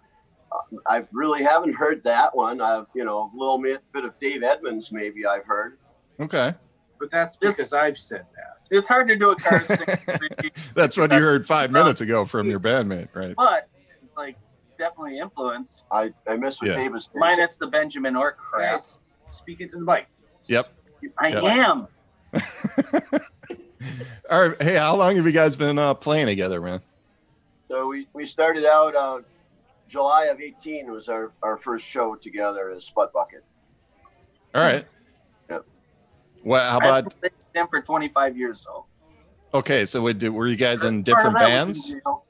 I 0.87 1.05
really 1.12 1.43
haven't 1.45 1.75
heard 1.75 2.03
that 2.05 2.35
one. 2.35 2.61
I've, 2.61 2.87
you 2.95 3.05
know, 3.05 3.31
a 3.35 3.37
little 3.37 3.61
bit, 3.61 3.83
bit 3.93 4.05
of 4.05 4.17
Dave 4.19 4.43
Edmunds, 4.43 4.93
maybe 4.93 5.26
I've 5.26 5.45
heard. 5.47 5.79
Okay. 6.21 6.55
But 6.99 7.11
that's 7.11 7.37
It's- 7.43 7.57
because 7.57 7.73
I've 7.73 7.99
said 7.99 8.21
that. 8.37 8.50
It's 8.71 8.88
hard 8.88 9.09
to 9.09 9.17
do 9.17 9.31
a 9.31 9.37
car 9.37 9.62
stick, 9.64 10.00
That's 10.75 10.97
what 10.97 11.12
you 11.12 11.19
heard 11.21 11.47
five 11.47 11.71
minutes 11.71 12.00
ago 12.00 12.25
from 12.25 12.49
your 12.49 12.59
bandmate, 12.61 13.09
right? 13.14 13.35
but 13.37 13.69
it's 14.03 14.17
like 14.17 14.37
definitely 14.79 15.19
influenced. 15.19 15.83
I, 15.93 16.12
I 16.26 16.37
miss 16.37 16.61
what 16.62 16.69
Yeah. 16.71 16.76
Dave 16.76 16.93
was 16.93 17.05
saying. 17.12 17.21
Minus 17.21 17.57
the 17.57 17.67
Benjamin 17.67 18.17
Orr 18.17 18.33
crap. 18.33 18.73
Guys, 18.79 18.99
speak 19.29 19.61
into 19.61 19.76
the 19.76 19.85
mic. 19.85 20.07
Yep. 20.47 20.67
I 21.21 21.29
Yep. 21.29 21.43
am. 21.45 21.88
All 24.31 24.49
right. 24.49 24.62
Hey, 24.62 24.76
how 24.76 24.97
long 24.97 25.17
have 25.17 25.26
you 25.26 25.33
guys 25.33 25.57
been 25.57 25.79
uh, 25.79 25.95
playing 25.95 26.26
together, 26.26 26.61
man? 26.61 26.81
So 27.69 27.88
we, 27.88 28.09
we 28.12 28.25
started 28.25 28.64
out 28.64 28.95
uh, 28.95 29.21
July 29.88 30.26
of 30.26 30.41
18 30.41 30.91
was 30.91 31.09
our, 31.09 31.33
our 31.43 31.57
first 31.57 31.87
show 31.87 32.14
together 32.14 32.71
as 32.71 32.85
Spud 32.85 33.12
Bucket. 33.12 33.45
All 34.55 34.62
right. 34.62 34.85
Yep. 35.50 35.67
Well, 36.45 36.71
how 36.71 36.79
I've 36.79 37.07
about 37.07 37.21
been 37.21 37.31
with 37.35 37.53
them 37.55 37.69
for 37.69 37.81
25 37.81 38.37
years, 38.37 38.61
so. 38.61 38.87
okay? 39.53 39.85
So 39.85 40.03
would, 40.03 40.23
were 40.23 40.47
you 40.47 40.57
guys 40.57 40.85
in 40.85 41.03
different 41.03 41.35
bands? 41.35 41.91
in 41.91 42.00
jail. 42.00 42.25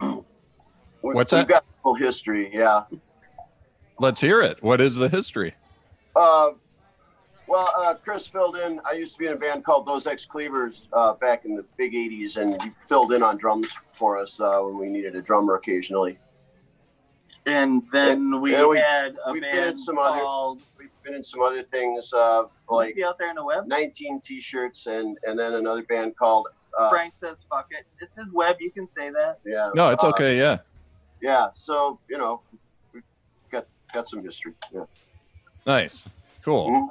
We, 1.02 1.14
What's 1.14 1.32
we've 1.32 1.46
that? 1.46 1.48
got 1.48 1.62
a 1.62 1.88
little 1.88 2.04
history, 2.04 2.50
yeah. 2.52 2.82
Let's 3.98 4.20
hear 4.20 4.42
it. 4.42 4.62
What 4.62 4.82
is 4.82 4.96
the 4.96 5.08
history? 5.08 5.54
Uh, 6.14 6.50
well, 7.50 7.68
uh, 7.76 7.94
Chris 7.94 8.26
filled 8.28 8.56
in. 8.56 8.80
I 8.84 8.92
used 8.92 9.14
to 9.14 9.18
be 9.18 9.26
in 9.26 9.32
a 9.32 9.36
band 9.36 9.64
called 9.64 9.84
Those 9.86 10.06
Ex 10.06 10.24
Cleavers 10.24 10.88
uh, 10.92 11.14
back 11.14 11.44
in 11.44 11.56
the 11.56 11.64
big 11.76 11.92
80s, 11.94 12.36
and 12.36 12.60
he 12.62 12.70
filled 12.86 13.12
in 13.12 13.22
on 13.24 13.36
drums 13.36 13.76
for 13.94 14.16
us 14.18 14.40
uh, 14.40 14.60
when 14.60 14.78
we 14.78 14.88
needed 14.88 15.16
a 15.16 15.22
drummer 15.22 15.56
occasionally. 15.56 16.18
And 17.46 17.82
then 17.90 18.40
we 18.40 18.52
Yeah, 18.52 18.66
we- 18.66 18.78
had 18.78 19.16
a 19.26 19.32
we've 19.32 19.42
been 19.42 19.50
in 19.56 19.64
band 19.64 19.78
some 19.78 19.98
other- 19.98 20.20
called. 20.20 20.62
We've 20.78 20.90
been 21.02 21.14
in 21.14 21.24
some 21.24 21.42
other 21.42 21.62
things 21.62 22.12
uh, 22.12 22.44
like 22.68 22.94
be 22.94 23.02
out 23.04 23.18
there 23.18 23.30
in 23.30 23.34
the 23.36 23.44
web. 23.44 23.66
19 23.66 24.20
t 24.20 24.40
shirts 24.40 24.86
and, 24.86 25.18
and 25.24 25.38
then 25.38 25.54
another 25.54 25.82
band 25.82 26.16
called. 26.16 26.48
Uh, 26.78 26.88
Frank 26.90 27.16
says, 27.16 27.44
"Fuck 27.50 27.66
it." 27.70 27.84
This 27.98 28.16
is 28.18 28.26
web. 28.32 28.56
You 28.60 28.70
can 28.70 28.86
say 28.86 29.10
that. 29.10 29.40
yeah. 29.44 29.70
No, 29.74 29.90
it's 29.90 30.04
uh, 30.04 30.08
okay. 30.10 30.38
Yeah. 30.38 30.58
Yeah, 31.20 31.48
so, 31.52 31.98
you 32.08 32.16
know, 32.16 32.40
we've 32.94 33.02
got, 33.50 33.66
got 33.92 34.06
some 34.08 34.22
history. 34.22 34.54
Yeah. 34.72 34.84
Nice. 35.66 36.04
Cool. 36.44 36.70
Mhm. 36.70 36.88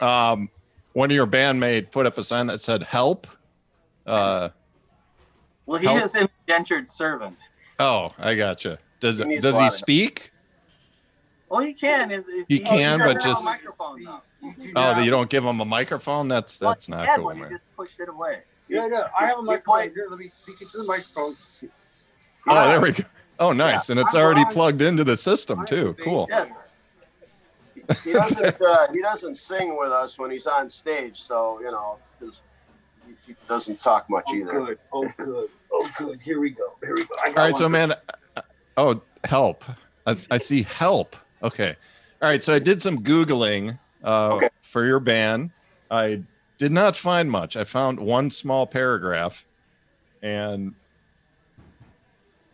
Um, 0.00 0.48
one 0.92 1.10
of 1.10 1.14
your 1.14 1.26
bandmate 1.26 1.90
put 1.90 2.06
up 2.06 2.18
a 2.18 2.24
sign 2.24 2.46
that 2.48 2.60
said 2.60 2.82
"Help." 2.82 3.26
Uh, 4.06 4.48
Well, 5.66 5.78
he 5.78 5.86
Help. 5.86 6.02
is 6.02 6.14
an 6.14 6.28
indentured 6.46 6.88
servant. 6.88 7.38
oh, 7.78 8.12
I 8.18 8.34
gotcha. 8.34 8.78
Does 9.00 9.18
He 9.18 9.38
does 9.38 9.58
he 9.58 9.70
speak? 9.70 10.32
Well, 11.48 11.60
he 11.60 11.72
can. 11.74 12.10
If, 12.10 12.24
if 12.28 12.46
He 12.48 12.56
he 12.56 12.60
can, 12.60 12.98
but 12.98 13.22
just- 13.22 13.42
a 13.42 13.44
microphone 13.44 14.04
though. 14.04 14.20
You 14.42 14.54
do 14.58 14.68
Oh, 14.76 14.80
not- 14.92 15.04
you 15.04 15.10
don't 15.10 15.28
give 15.28 15.44
him 15.44 15.60
a 15.60 15.64
microphone? 15.64 16.28
That's 16.28 16.60
Well, 16.60 16.70
that's 16.70 16.86
he 16.86 16.92
not 16.92 17.06
had 17.06 17.16
cool, 17.16 17.26
one, 17.26 17.40
man. 17.40 17.48
He 17.50 17.54
just 17.54 17.74
pushed 17.76 18.00
it 18.00 18.08
away. 18.08 18.40
Yeah, 18.68 18.86
no, 18.86 19.06
I 19.18 19.26
have 19.26 19.38
a 19.38 19.42
microphone 19.42 19.92
here. 19.94 20.06
Let 20.08 20.18
me 20.18 20.28
speak 20.28 20.62
into 20.62 20.78
the 20.78 20.84
microphone. 20.84 21.34
Oh, 22.46 22.68
there 22.68 22.80
we 22.80 22.92
go. 22.92 23.04
Oh, 23.38 23.52
nice. 23.52 23.90
And 23.90 23.98
it's 23.98 24.14
I'm 24.14 24.20
already 24.22 24.42
Ron. 24.44 24.52
plugged 24.52 24.82
into 24.82 25.02
the 25.04 25.16
system 25.16 25.66
too. 25.66 25.94
Cool. 26.04 26.26
Yes. 26.30 26.52
He 28.04 28.12
doesn't, 28.12 28.60
uh, 28.60 28.86
he 28.92 29.00
doesn't 29.02 29.36
sing 29.36 29.76
with 29.78 29.90
us 29.90 30.18
when 30.18 30.30
he's 30.30 30.46
on 30.46 30.68
stage, 30.68 31.18
so, 31.20 31.58
you 31.60 31.70
know, 31.70 31.98
'cause 32.18 32.42
he, 33.06 33.14
he 33.26 33.36
doesn't 33.48 33.82
talk 33.82 34.08
much 34.10 34.24
Oh, 34.28 34.34
either. 34.36 34.50
good. 34.50 34.78
Oh, 34.92 35.08
good. 35.18 35.48
Oh, 35.72 35.90
good. 35.98 36.20
Here 36.20 36.40
we 36.40 36.50
go. 36.50 36.76
Here 36.82 36.94
we 36.94 37.04
go. 37.04 37.14
I 37.24 37.28
got 37.30 37.38
All 37.38 37.44
right, 37.44 37.52
one 37.52 37.58
so 37.58 37.64
for- 37.66 37.68
man, 37.70 37.92
uh, 38.36 38.42
oh, 38.76 39.02
help. 39.24 39.64
I, 40.06 40.16
I 40.30 40.38
see 40.38 40.62
help. 40.62 41.16
Okay. 41.42 41.76
All 42.22 42.28
right, 42.28 42.42
so 42.42 42.52
I 42.52 42.58
did 42.58 42.82
some 42.82 43.02
Googling 43.02 43.78
uh, 44.04 44.34
Okay. 44.36 44.48
for 44.62 44.84
your 44.86 45.00
band. 45.00 45.50
I 45.90 46.22
did 46.58 46.72
not 46.72 46.96
find 46.96 47.30
much. 47.30 47.56
I 47.56 47.64
found 47.64 47.98
one 47.98 48.30
small 48.30 48.66
paragraph, 48.66 49.44
and 50.22 50.74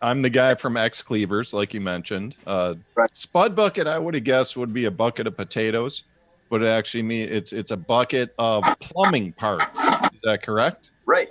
I'm 0.01 0.21
the 0.21 0.29
guy 0.29 0.55
from 0.55 0.77
X 0.77 1.01
Cleavers, 1.01 1.53
like 1.53 1.73
you 1.73 1.81
mentioned. 1.81 2.35
Uh, 2.45 2.75
Right. 2.95 3.09
Spud 3.13 3.55
bucket, 3.55 3.87
I 3.87 3.97
would 3.97 4.13
have 4.13 4.23
guessed 4.23 4.57
would 4.57 4.73
be 4.73 4.85
a 4.85 4.91
bucket 4.91 5.27
of 5.27 5.35
potatoes, 5.37 6.03
but 6.49 6.61
it 6.61 6.67
actually 6.67 7.03
mean 7.03 7.29
it's 7.29 7.51
it's 7.53 7.71
a 7.71 7.77
bucket 7.77 8.31
of 8.37 8.65
plumbing 8.79 9.33
parts. 9.33 9.79
Is 10.13 10.21
that 10.23 10.43
correct? 10.43 10.91
Right. 11.05 11.29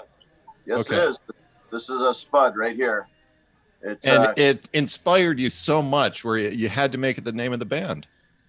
Yes, 0.67 0.91
Okay. 0.91 1.01
it 1.01 1.11
is. 1.11 1.21
This 1.71 1.89
is 1.91 2.01
a 2.01 2.15
Spud 2.15 2.57
right 2.57 2.75
here. 2.75 3.09
It's 3.83 4.07
And 4.07 4.25
uh, 4.25 4.35
it 4.37 4.69
inspired 4.73 5.39
you 5.39 5.51
so 5.51 5.83
much 5.83 6.25
where 6.25 6.39
you, 6.39 6.51
you 6.51 6.69
had 6.69 6.93
to 6.93 6.99
make 6.99 7.19
it 7.19 7.25
the 7.25 7.33
name 7.33 7.53
of 7.53 7.59
the 7.59 7.67
band. 7.67 8.07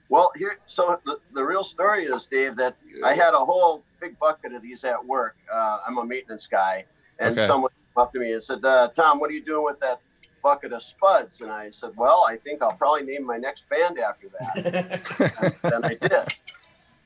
well 0.10 0.32
here. 0.36 0.58
So 0.66 1.00
the, 1.06 1.20
the 1.34 1.44
real 1.44 1.64
story 1.64 2.06
is, 2.06 2.28
Dave, 2.28 2.56
that 2.58 2.78
I 3.04 3.14
had 3.14 3.34
a 3.34 3.40
whole 3.40 3.84
big 4.00 4.18
bucket 4.20 4.54
of 4.54 4.62
these 4.62 4.84
at 4.84 5.04
work. 5.06 5.36
Uh, 5.54 5.80
I'm 5.88 5.98
a 5.98 6.06
maintenance 6.06 6.48
guy, 6.48 6.86
and 7.20 7.34
Okay. 7.34 7.46
someone 7.46 7.70
came 7.72 8.02
up 8.04 8.12
to 8.14 8.20
me 8.20 8.34
and 8.34 8.42
said, 8.42 8.64
uh, 8.64 8.90
"Tom, 8.96 9.20
what 9.20 9.30
are 9.30 9.34
you 9.34 9.44
doing 9.44 9.64
with 9.66 9.80
that 9.82 10.00
bucket 10.42 10.74
of 10.74 10.82
Spuds?" 10.82 11.42
And 11.42 11.52
I 11.52 11.70
said, 11.70 11.92
"Well, 11.96 12.26
I 12.28 12.38
think 12.38 12.62
I'll 12.62 12.74
probably 12.74 13.04
name 13.04 13.26
my 13.26 13.38
next 13.38 13.68
band 13.70 14.00
after 14.00 14.28
that." 14.40 15.54
and 15.64 15.86
I 15.86 15.96
did. 15.96 16.34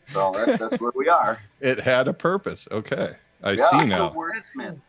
So 0.09 0.33
that, 0.33 0.59
that's 0.59 0.79
where 0.79 0.91
we 0.95 1.07
are. 1.07 1.39
It 1.59 1.79
had 1.79 2.07
a 2.07 2.13
purpose. 2.13 2.67
Okay. 2.71 3.15
I 3.43 3.53
Yeah. 3.53 3.69
see 3.69 3.85
now. 3.85 4.09
wordsmith. 4.09 4.79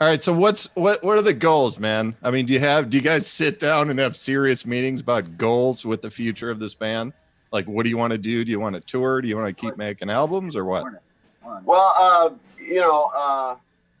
All 0.00 0.08
right. 0.08 0.22
So 0.22 0.32
what's 0.32 0.68
what 0.74 1.02
what 1.02 1.18
are 1.18 1.22
the 1.22 1.34
goals, 1.34 1.78
man? 1.78 2.14
I 2.22 2.30
mean, 2.30 2.46
do 2.46 2.52
you 2.52 2.60
have 2.60 2.90
do 2.90 2.96
you 2.96 3.02
guys 3.02 3.26
sit 3.26 3.58
down 3.58 3.90
and 3.90 3.98
have 3.98 4.16
serious 4.16 4.64
meetings 4.64 5.00
about 5.00 5.36
goals 5.38 5.84
with 5.84 6.02
the 6.02 6.10
future 6.10 6.50
of 6.50 6.60
this 6.60 6.74
band? 6.74 7.12
Like 7.50 7.66
what 7.66 7.82
do 7.84 7.88
you 7.88 7.96
want 7.96 8.12
to 8.12 8.18
do? 8.18 8.44
Do 8.44 8.50
you 8.50 8.60
want 8.60 8.74
to 8.74 8.80
tour? 8.80 9.20
Do 9.20 9.28
you 9.28 9.36
want 9.36 9.56
to 9.56 9.60
keep 9.60 9.76
making 9.76 10.10
albums 10.10 10.56
or 10.56 10.64
what? 10.64 10.84
Well, 11.64 11.94
uh, 11.96 12.30
you 12.60 12.80
know, 12.80 13.10
uh, 13.16 13.56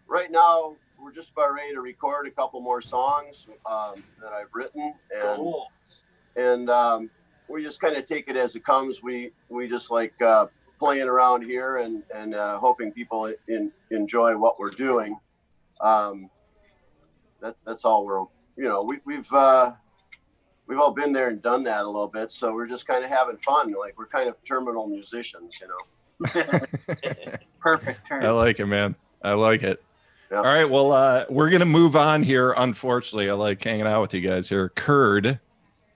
right 0.06 0.30
now 0.30 0.76
we're 1.08 1.14
just 1.14 1.30
about 1.30 1.54
ready 1.54 1.72
to 1.72 1.80
record 1.80 2.26
a 2.26 2.30
couple 2.30 2.60
more 2.60 2.82
songs 2.82 3.46
um, 3.64 4.04
that 4.20 4.30
I've 4.34 4.52
written, 4.52 4.92
and 5.10 5.36
Goals. 5.38 6.02
and 6.36 6.68
um, 6.68 7.08
we 7.48 7.62
just 7.62 7.80
kind 7.80 7.96
of 7.96 8.04
take 8.04 8.28
it 8.28 8.36
as 8.36 8.54
it 8.56 8.62
comes. 8.62 9.02
We 9.02 9.30
we 9.48 9.68
just 9.68 9.90
like 9.90 10.12
uh, 10.20 10.48
playing 10.78 11.08
around 11.08 11.44
here 11.44 11.78
and 11.78 12.02
and 12.14 12.34
uh, 12.34 12.58
hoping 12.58 12.92
people 12.92 13.32
in, 13.48 13.72
enjoy 13.90 14.36
what 14.36 14.58
we're 14.58 14.70
doing. 14.70 15.18
Um, 15.80 16.28
that 17.40 17.56
that's 17.64 17.86
all 17.86 18.04
we're 18.04 18.26
you 18.58 18.68
know 18.68 18.82
we, 18.82 18.98
we've 19.06 19.32
uh, 19.32 19.72
we've 20.66 20.78
all 20.78 20.92
been 20.92 21.14
there 21.14 21.28
and 21.28 21.40
done 21.40 21.64
that 21.64 21.84
a 21.84 21.86
little 21.86 22.06
bit, 22.06 22.30
so 22.30 22.52
we're 22.52 22.68
just 22.68 22.86
kind 22.86 23.02
of 23.02 23.08
having 23.08 23.38
fun. 23.38 23.72
Like 23.72 23.98
we're 23.98 24.08
kind 24.08 24.28
of 24.28 24.36
terminal 24.44 24.86
musicians, 24.86 25.58
you 25.58 25.68
know. 25.68 26.42
Perfect 27.60 28.06
term. 28.06 28.24
I 28.26 28.30
like 28.30 28.60
it, 28.60 28.66
man. 28.66 28.94
I 29.22 29.32
like 29.32 29.62
it. 29.62 29.82
All 30.30 30.42
right. 30.42 30.64
Well, 30.64 30.92
uh, 30.92 31.24
we're 31.30 31.50
gonna 31.50 31.64
move 31.64 31.96
on 31.96 32.22
here. 32.22 32.52
Unfortunately, 32.56 33.30
I 33.30 33.34
like 33.34 33.62
hanging 33.62 33.86
out 33.86 34.02
with 34.02 34.12
you 34.14 34.20
guys 34.20 34.48
here. 34.48 34.68
Curd, 34.70 35.40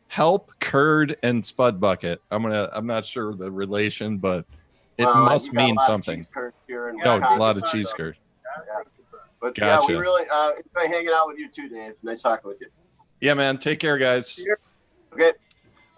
help, 0.08 0.52
curd, 0.58 1.16
and 1.22 1.44
spud 1.44 1.78
bucket. 1.80 2.20
I'm 2.30 2.42
gonna. 2.42 2.70
I'm 2.72 2.86
not 2.86 3.04
sure 3.04 3.34
the 3.34 3.50
relation, 3.50 4.16
but 4.16 4.46
it 4.96 5.04
Well, 5.04 5.16
must 5.16 5.48
we've 5.48 5.54
got 5.54 5.62
a 5.62 5.66
mean 5.66 5.78
something. 5.80 6.24
here 6.66 6.92
No, 7.04 7.18
a 7.18 7.36
lot 7.38 7.58
of 7.58 7.66
cheese 7.66 7.92
curd. 7.94 8.16
But 9.40 9.58
yeah, 9.58 9.80
we 9.80 9.88
Gotcha. 9.88 9.98
really 9.98 10.24
uh, 10.32 10.50
enjoy 10.52 10.88
hanging 10.94 11.12
out 11.14 11.26
with 11.26 11.38
you 11.38 11.50
too, 11.50 11.68
Dave. 11.68 11.90
It's 11.90 12.04
nice 12.04 12.22
talking 12.22 12.48
with 12.48 12.60
you. 12.60 12.68
Yeah, 13.20 13.34
man. 13.34 13.58
Take 13.58 13.80
care, 13.80 13.98
guys. 13.98 14.42
Okay. 15.12 15.32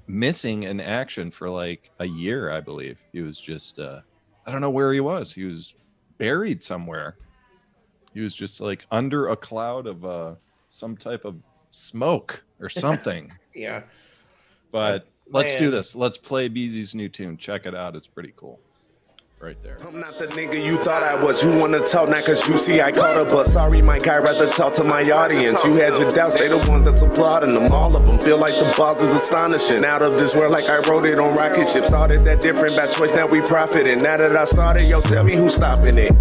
missing 0.05 0.63
in 0.63 0.79
action 0.79 1.31
for 1.31 1.49
like 1.49 1.89
a 1.99 2.05
year, 2.05 2.51
I 2.51 2.61
believe. 2.61 2.99
He 3.11 3.21
was 3.21 3.39
just 3.39 3.79
uh 3.79 4.01
I 4.45 4.51
don't 4.51 4.61
know 4.61 4.69
where 4.69 4.93
he 4.93 4.99
was. 4.99 5.33
He 5.33 5.43
was 5.45 5.73
buried 6.19 6.61
somewhere. 6.61 7.17
He 8.17 8.23
was 8.23 8.33
just 8.33 8.59
like 8.59 8.83
under 8.89 9.27
a 9.27 9.35
cloud 9.35 9.85
of 9.85 10.03
uh 10.03 10.33
some 10.69 10.97
type 10.97 11.23
of 11.23 11.35
smoke 11.69 12.41
or 12.59 12.67
something. 12.85 13.31
Yeah. 13.53 13.83
but 14.71 15.05
let's 15.29 15.55
do 15.55 15.69
this. 15.69 15.95
Let's 15.95 16.17
play 16.17 16.47
Beezy's 16.47 16.95
new 16.95 17.09
tune. 17.09 17.37
Check 17.37 17.67
it 17.67 17.75
out. 17.75 17.95
It's 17.95 18.07
pretty 18.07 18.33
cool. 18.35 18.59
Right 19.39 19.61
there. 19.61 19.77
I'm 19.85 19.99
not 19.99 20.17
the 20.17 20.25
nigga 20.25 20.65
you 20.65 20.77
thought 20.83 21.03
I 21.03 21.23
was. 21.23 21.43
You 21.43 21.59
wanna 21.59 21.81
talk 21.85 22.09
now 22.09 22.23
cause 22.23 22.49
you 22.49 22.57
see 22.57 22.81
I 22.81 22.91
caught 22.91 23.17
up. 23.17 23.29
But 23.29 23.45
sorry, 23.45 23.83
Mike, 23.83 24.07
I'd 24.07 24.23
rather 24.23 24.49
talk 24.49 24.73
to 24.73 24.83
my 24.83 25.03
audience. 25.03 25.63
You 25.63 25.75
had 25.75 25.95
your 25.99 26.09
doubts, 26.09 26.39
they 26.39 26.47
the 26.47 26.57
ones 26.67 26.85
that's 26.85 27.03
applauding 27.03 27.51
them. 27.51 27.71
All 27.71 27.95
of 27.95 28.03
them 28.03 28.17
feel 28.17 28.39
like 28.39 28.55
the 28.55 28.73
boss 28.75 28.99
is 29.03 29.13
astonishing. 29.13 29.85
Out 29.85 30.01
of 30.01 30.15
this 30.15 30.35
world, 30.35 30.53
like 30.53 30.69
I 30.69 30.79
wrote 30.89 31.05
it 31.05 31.19
on 31.19 31.35
rocket 31.35 31.69
ships. 31.69 31.89
Started 31.89 32.25
that 32.25 32.41
different 32.41 32.75
by 32.75 32.87
choice, 32.87 33.13
now 33.13 33.27
we 33.27 33.41
profiting. 33.41 33.99
Now 33.99 34.17
that 34.17 34.35
I 34.35 34.45
started, 34.45 34.89
yo, 34.89 35.01
tell 35.01 35.23
me 35.23 35.35
who's 35.35 35.53
stopping 35.53 35.99
it. 35.99 36.13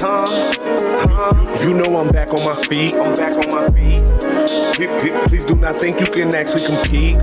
Huh? 0.00 0.26
Huh? 0.28 1.58
You 1.62 1.74
know 1.74 1.98
I'm 1.98 2.08
back 2.08 2.32
on 2.34 2.44
my 2.44 2.54
feet. 2.66 2.94
I'm 2.94 3.14
back 3.14 3.36
on 3.36 3.48
my 3.50 3.68
feet. 3.70 4.00
Please, 5.28 5.44
do 5.44 5.56
not 5.56 5.80
think 5.80 6.00
you 6.00 6.06
can 6.06 6.34
actually 6.34 6.64
compete. 6.66 7.16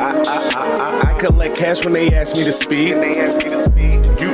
I, 0.00 0.12
I, 0.12 0.38
I, 0.54 0.76
I, 0.80 1.10
I 1.14 1.18
collect 1.18 1.56
cash 1.56 1.84
when 1.84 1.94
they 1.94 2.14
ask 2.14 2.36
me 2.36 2.44
to 2.44 2.52
speak. 2.52 2.94
They 2.94 3.18
ask 3.20 3.38
me 3.38 3.48
to 3.50 3.58
speak. 3.58 3.94
You, 4.20 4.29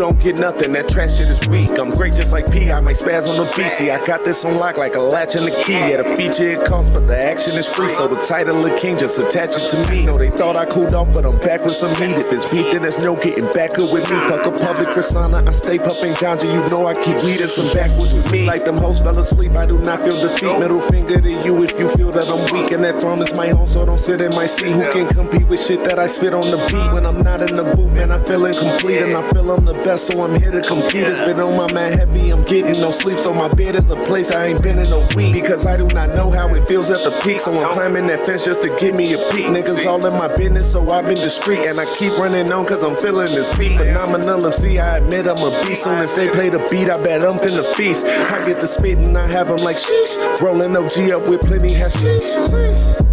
don't 0.00 0.18
get 0.18 0.40
nothing. 0.40 0.72
That 0.72 0.88
trash 0.88 1.18
shit 1.18 1.28
is 1.28 1.46
weak. 1.46 1.78
I'm 1.78 1.90
great 1.90 2.14
just 2.14 2.32
like 2.32 2.50
P. 2.50 2.72
I 2.72 2.80
might 2.80 2.96
spaz 2.96 3.28
on 3.28 3.36
the 3.36 3.44
beat. 3.54 3.72
See, 3.74 3.90
I 3.90 4.02
got 4.04 4.24
this 4.24 4.44
on 4.44 4.56
lock 4.56 4.78
like 4.78 4.94
a 4.94 5.00
latch 5.00 5.34
and 5.34 5.46
a 5.46 5.54
key. 5.62 5.74
Yeah, 5.74 6.02
the 6.02 6.16
feature 6.16 6.48
it 6.48 6.66
costs, 6.66 6.88
but 6.88 7.06
the 7.06 7.16
action 7.16 7.56
is 7.56 7.68
free. 7.68 7.90
So 7.90 8.08
the 8.08 8.16
title 8.24 8.64
of 8.64 8.80
king 8.80 8.96
just 8.96 9.18
attach 9.18 9.52
it 9.52 9.68
to 9.76 9.90
me. 9.90 10.06
No, 10.06 10.16
they 10.16 10.30
thought 10.30 10.56
I 10.56 10.64
cooled 10.64 10.94
off, 10.94 11.12
but 11.12 11.26
I'm 11.26 11.38
back 11.40 11.62
with 11.64 11.76
some 11.76 11.94
heat. 11.96 12.16
If 12.16 12.32
it's 12.32 12.50
beat, 12.50 12.72
then 12.72 12.80
there's 12.82 12.98
no 12.98 13.14
getting 13.14 13.44
back 13.52 13.78
up 13.78 13.92
with 13.92 14.08
me. 14.08 14.16
Fuck 14.32 14.46
a 14.46 14.52
public 14.52 14.88
persona. 14.88 15.44
I 15.46 15.52
stay 15.52 15.78
pumping 15.78 16.14
ganja. 16.14 16.48
You 16.48 16.66
know 16.70 16.86
I 16.86 16.94
keep 16.94 17.20
bleeding 17.20 17.48
some 17.48 17.68
backwoods 17.76 18.14
with 18.14 18.32
me. 18.32 18.46
Like 18.46 18.64
them 18.64 18.78
hoes 18.78 19.00
fell 19.00 19.18
asleep. 19.18 19.52
I 19.52 19.66
do 19.66 19.78
not 19.80 20.00
feel 20.00 20.18
defeat. 20.18 20.58
Middle 20.58 20.80
finger 20.80 21.20
to 21.20 21.30
you 21.44 21.62
if 21.62 21.78
you 21.78 21.90
feel 21.90 22.10
that 22.12 22.28
I'm 22.32 22.40
weak. 22.54 22.72
And 22.72 22.82
that 22.84 23.00
throne 23.00 23.20
is 23.20 23.36
my 23.36 23.48
home, 23.48 23.66
so 23.66 23.84
don't 23.84 24.00
sit 24.00 24.22
in 24.22 24.34
my 24.34 24.46
seat. 24.46 24.72
Who 24.72 24.84
can 24.84 25.08
compete 25.08 25.46
with 25.48 25.60
shit 25.60 25.84
that 25.84 25.98
I 25.98 26.06
spit 26.06 26.32
on 26.32 26.48
the 26.48 26.56
beat? 26.72 26.94
When 26.94 27.04
I'm 27.04 27.20
not 27.20 27.42
in 27.42 27.54
the 27.54 27.64
booth, 27.76 27.92
man, 27.92 28.10
I 28.10 28.24
feel 28.24 28.46
incomplete. 28.46 29.02
And 29.02 29.14
I 29.14 29.28
feel 29.30 29.50
I'm 29.50 29.66
the 29.66 29.74
best, 29.74 29.89
so 29.98 30.22
I'm 30.22 30.38
here 30.40 30.50
to 30.50 30.60
compete. 30.60 31.06
It's 31.06 31.20
been 31.20 31.40
on 31.40 31.56
my 31.56 31.72
mind 31.72 31.94
heavy. 31.94 32.30
I'm 32.30 32.44
getting 32.44 32.80
no 32.80 32.90
sleep, 32.90 33.18
so 33.18 33.32
my 33.32 33.48
bed 33.48 33.74
is 33.74 33.90
a 33.90 33.96
place 34.04 34.30
I 34.30 34.46
ain't 34.46 34.62
been 34.62 34.78
in 34.78 34.92
a 34.92 35.00
week. 35.16 35.32
Because 35.34 35.66
I 35.66 35.76
do 35.76 35.86
not 35.88 36.10
know 36.16 36.30
how 36.30 36.54
it 36.54 36.68
feels 36.68 36.90
at 36.90 37.02
the 37.02 37.10
peak. 37.22 37.40
So 37.40 37.56
I'm 37.58 37.72
climbing 37.72 38.06
that 38.08 38.26
fence 38.26 38.44
just 38.44 38.62
to 38.62 38.68
give 38.78 38.96
me 38.96 39.14
a 39.14 39.18
peek. 39.32 39.46
Niggas 39.46 39.86
all 39.86 40.04
in 40.06 40.12
my 40.18 40.28
business, 40.36 40.70
so 40.70 40.88
I've 40.90 41.06
been 41.06 41.16
discreet. 41.16 41.60
And 41.60 41.80
I 41.80 41.86
keep 41.96 42.16
running 42.18 42.50
on 42.52 42.66
cause 42.66 42.84
I'm 42.84 42.96
feeling 43.00 43.32
this 43.34 43.48
beat. 43.56 43.78
Phenomenal 43.78 44.44
MC, 44.46 44.78
I 44.78 44.98
admit 44.98 45.26
I'm 45.26 45.38
a 45.38 45.50
beast. 45.66 45.84
Soon 45.84 45.94
as 45.94 46.14
they 46.14 46.28
play 46.30 46.50
the 46.50 46.58
beat, 46.70 46.88
I 46.88 47.02
bet 47.02 47.24
I'm 47.24 47.38
finna 47.38 47.66
feast. 47.74 48.04
I 48.06 48.44
get 48.44 48.60
the 48.60 48.66
spit 48.66 48.98
and 48.98 49.16
I 49.16 49.26
have 49.32 49.48
them 49.48 49.58
like 49.58 49.76
sheesh. 49.76 50.40
Rolling 50.40 50.76
OG 50.76 51.10
up 51.10 51.28
with 51.28 51.40
plenty 51.40 51.72
hashish. 51.72 53.09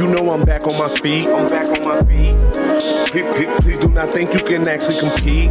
You, 0.00 0.06
know 0.06 0.32
I'm 0.32 0.40
back 0.40 0.66
on 0.66 0.78
my 0.78 0.88
feet. 1.00 1.26
I'm 1.26 1.46
back 1.46 1.68
on 1.68 1.82
my 1.84 2.00
feet. 2.08 2.32
Please, 3.60 3.78
do 3.78 3.90
not 3.90 4.10
think 4.10 4.32
you 4.32 4.40
can 4.40 4.66
actually 4.66 4.98
compete. 4.98 5.50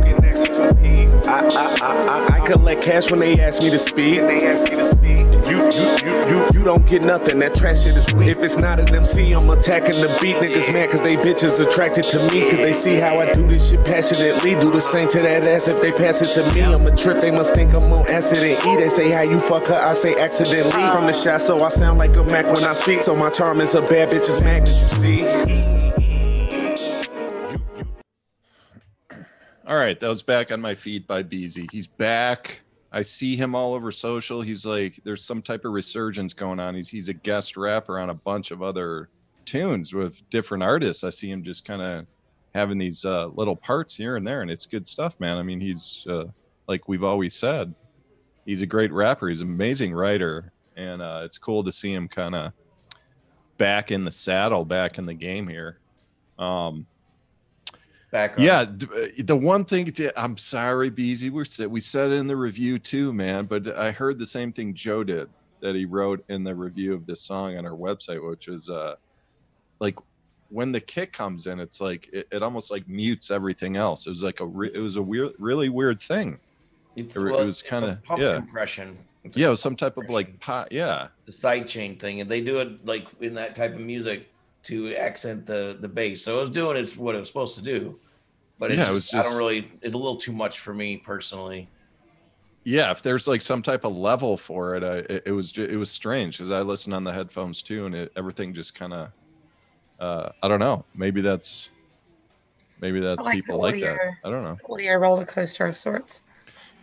I, 1.27 1.45
I, 1.45 1.77
I, 1.81 2.01
I, 2.07 2.41
I 2.41 2.45
collect 2.47 2.81
cash 2.81 3.11
when 3.11 3.19
they 3.19 3.39
ask 3.39 3.61
me 3.61 3.69
to 3.69 3.77
speak. 3.77 4.15
They 4.15 4.39
ask 4.47 4.63
me 4.63 4.71
to 4.71 4.85
speak. 4.85 5.19
You, 5.51 5.58
you, 5.79 6.11
you, 6.29 6.47
you, 6.53 6.63
don't 6.63 6.85
get 6.87 7.05
nothing. 7.05 7.39
That 7.39 7.55
trash 7.55 7.83
shit 7.83 7.95
is 7.95 8.11
weak. 8.13 8.29
If 8.29 8.43
it's 8.43 8.57
not 8.57 8.79
an 8.79 8.95
MC, 8.95 9.31
I'm 9.31 9.49
attacking 9.49 10.01
the 10.01 10.07
beat. 10.21 10.35
Niggas 10.37 10.73
mad 10.73 10.89
cause 10.89 11.01
they 11.01 11.15
bitches 11.15 11.59
attracted 11.65 12.03
to 12.05 12.19
me. 12.31 12.49
Cause 12.49 12.59
they 12.59 12.73
see 12.73 12.99
how 12.99 13.15
I 13.17 13.31
do 13.33 13.47
this 13.47 13.69
shit 13.69 13.85
passionately. 13.85 14.55
Do 14.55 14.69
the 14.69 14.81
same 14.81 15.07
to 15.09 15.19
that 15.19 15.47
ass 15.47 15.67
if 15.67 15.81
they 15.81 15.91
pass 15.91 16.21
it 16.21 16.33
to 16.39 16.53
me. 16.53 16.61
I'm 16.61 16.85
a 16.85 16.95
trip, 16.95 17.19
they 17.19 17.31
must 17.31 17.53
think 17.55 17.73
I'm 17.73 17.91
on 17.91 18.09
acid 18.11 18.39
and 18.39 18.65
E. 18.65 18.75
They 18.75 18.89
say 18.89 19.11
how 19.11 19.21
you 19.21 19.39
fuck 19.39 19.67
her, 19.67 19.75
I 19.75 19.93
say 19.93 20.15
accidentally. 20.15 20.71
From 20.95 21.07
the 21.07 21.13
shot, 21.13 21.41
so 21.41 21.59
I 21.63 21.69
sound 21.69 21.97
like 21.97 22.15
a 22.15 22.23
Mac 22.25 22.45
when 22.45 22.63
I 22.63 22.73
speak. 22.73 23.03
So 23.03 23.15
my 23.15 23.29
charm 23.29 23.61
is 23.61 23.75
a 23.75 23.81
bad 23.81 24.09
bitch's 24.09 24.43
Mac, 24.43 24.67
you 24.67 24.73
see? 24.73 25.23
All 29.65 29.77
right, 29.77 29.99
that 29.99 30.07
was 30.07 30.23
back 30.23 30.51
on 30.51 30.61
my 30.61 30.73
feed 30.73 31.05
by 31.05 31.21
Beezy. 31.21 31.67
He's 31.71 31.85
back. 31.85 32.61
I 32.91 33.03
see 33.03 33.35
him 33.35 33.53
all 33.55 33.73
over 33.73 33.91
social. 33.91 34.41
He's 34.41 34.65
like, 34.65 34.99
there's 35.03 35.23
some 35.23 35.41
type 35.41 35.65
of 35.65 35.73
resurgence 35.73 36.33
going 36.33 36.59
on. 36.59 36.75
He's 36.75 36.89
he's 36.89 37.09
a 37.09 37.13
guest 37.13 37.55
rapper 37.55 37.99
on 37.99 38.09
a 38.09 38.15
bunch 38.15 38.51
of 38.51 38.63
other 38.63 39.09
tunes 39.45 39.93
with 39.93 40.27
different 40.29 40.63
artists. 40.63 41.03
I 41.03 41.09
see 41.09 41.29
him 41.29 41.43
just 41.43 41.65
kind 41.65 41.81
of 41.81 42.05
having 42.55 42.77
these 42.77 43.05
uh, 43.05 43.27
little 43.27 43.55
parts 43.55 43.95
here 43.95 44.15
and 44.15 44.25
there, 44.25 44.41
and 44.41 44.49
it's 44.49 44.65
good 44.65 44.87
stuff, 44.87 45.19
man. 45.19 45.37
I 45.37 45.43
mean, 45.43 45.61
he's 45.61 46.05
uh, 46.09 46.25
like 46.67 46.87
we've 46.87 47.03
always 47.03 47.35
said, 47.35 47.73
he's 48.45 48.61
a 48.61 48.65
great 48.65 48.91
rapper. 48.91 49.29
He's 49.29 49.41
an 49.41 49.49
amazing 49.49 49.93
writer, 49.93 50.51
and 50.75 51.01
uh, 51.01 51.21
it's 51.23 51.37
cool 51.37 51.63
to 51.63 51.71
see 51.71 51.93
him 51.93 52.07
kind 52.07 52.33
of 52.33 52.53
back 53.57 53.91
in 53.91 54.03
the 54.03 54.11
saddle, 54.11 54.65
back 54.65 54.97
in 54.97 55.05
the 55.05 55.13
game 55.13 55.47
here. 55.47 55.79
Um, 56.39 56.87
Back 58.11 58.39
on. 58.39 58.43
yeah, 58.43 58.61
uh, 58.61 59.07
the 59.19 59.35
one 59.35 59.65
thing 59.65 59.91
to, 59.91 60.19
I'm 60.19 60.35
sorry, 60.37 60.89
Beezy, 60.89 61.29
we 61.29 61.45
said 61.45 61.67
we 61.67 61.79
said 61.79 62.09
it 62.11 62.15
in 62.15 62.25
the 62.27 62.35
review 62.35 62.79
too, 62.79 63.13
man. 63.13 63.45
But 63.45 63.77
I 63.77 63.91
heard 63.91 64.17
the 64.17 64.25
same 64.25 64.51
thing 64.51 64.73
Joe 64.73 65.03
did 65.03 65.29
that 65.61 65.75
he 65.75 65.85
wrote 65.85 66.23
in 66.29 66.43
the 66.43 66.55
review 66.55 66.93
of 66.93 67.05
this 67.05 67.21
song 67.21 67.57
on 67.57 67.65
our 67.65 67.73
website, 67.73 68.27
which 68.27 68.47
is 68.47 68.67
uh, 68.69 68.95
like 69.79 69.95
when 70.49 70.71
the 70.71 70.81
kick 70.81 71.13
comes 71.13 71.45
in, 71.45 71.59
it's 71.59 71.79
like 71.79 72.09
it, 72.11 72.27
it 72.31 72.41
almost 72.41 72.71
like 72.71 72.87
mutes 72.87 73.29
everything 73.29 73.77
else. 73.77 74.07
It 74.07 74.09
was 74.09 74.23
like 74.23 74.39
a 74.39 74.45
re- 74.45 74.71
it 74.73 74.79
was 74.79 74.95
a 74.95 75.01
weird, 75.01 75.33
really 75.37 75.69
weird 75.69 76.01
thing. 76.01 76.39
It's, 76.95 77.15
It 77.15 77.21
well, 77.21 77.45
was 77.45 77.61
kinda- 77.61 78.01
yeah. 78.17 78.37
compression. 78.37 78.97
Yeah, 79.35 79.47
it 79.47 79.49
was 79.51 79.61
some 79.61 79.75
type 79.75 79.97
of 79.97 80.09
like 80.09 80.39
pot. 80.39 80.71
Yeah, 80.71 81.09
the 81.25 81.31
side 81.31 81.67
chain 81.67 81.99
thing, 81.99 82.21
and 82.21 82.31
they 82.31 82.41
do 82.41 82.57
it 82.59 82.83
like 82.85 83.05
in 83.21 83.35
that 83.35 83.53
type 83.53 83.75
of 83.75 83.81
music 83.81 84.27
to 84.63 84.93
accent 84.95 85.45
the 85.45 85.77
the 85.79 85.87
bass. 85.87 86.23
So 86.23 86.37
it 86.37 86.41
was 86.41 86.49
doing 86.49 86.77
its 86.77 86.95
what 86.97 87.15
it 87.15 87.19
was 87.19 87.27
supposed 87.29 87.55
to 87.55 87.61
do, 87.61 87.99
but 88.59 88.71
it's 88.71 88.81
Yeah, 88.81 88.89
it 88.89 88.93
was 88.93 89.09
just, 89.09 89.27
I 89.27 89.29
don't 89.29 89.37
really. 89.37 89.71
It's 89.81 89.93
a 89.93 89.97
little 89.97 90.17
too 90.17 90.33
much 90.33 90.59
for 90.59 90.73
me 90.73 90.97
personally. 90.97 91.69
yeah. 92.65 92.91
If 92.91 93.01
there's 93.01 93.27
like 93.27 93.41
some 93.41 93.61
type 93.61 93.83
of 93.85 93.95
level 93.95 94.37
for 94.37 94.75
it, 94.75 94.83
I, 94.83 94.97
it, 95.13 95.23
it 95.27 95.31
was 95.31 95.51
ju- 95.51 95.67
it 95.69 95.75
was 95.75 95.89
strange 95.89 96.37
because 96.37 96.51
I 96.51 96.61
listened 96.61 96.93
on 96.93 97.03
the 97.03 97.13
headphones 97.13 97.61
too, 97.61 97.85
and 97.85 97.95
it, 97.95 98.11
everything 98.15 98.53
just 98.53 98.75
kind 98.75 98.93
of 98.93 99.09
uh, 99.99 100.29
I 100.41 100.47
don't 100.47 100.59
know. 100.59 100.85
Maybe 100.95 101.21
that's 101.21 101.69
maybe 102.79 102.99
that 103.01 103.19
I 103.19 103.23
like 103.23 103.33
people 103.33 103.59
the 103.59 103.61
like 103.61 103.79
that. 103.81 103.97
I 104.23 104.29
don't 104.29 104.43
know. 104.43 104.57
audio 104.69 104.95
roller 104.95 105.25
coaster 105.25 105.65
of 105.65 105.77
sorts. 105.77 106.21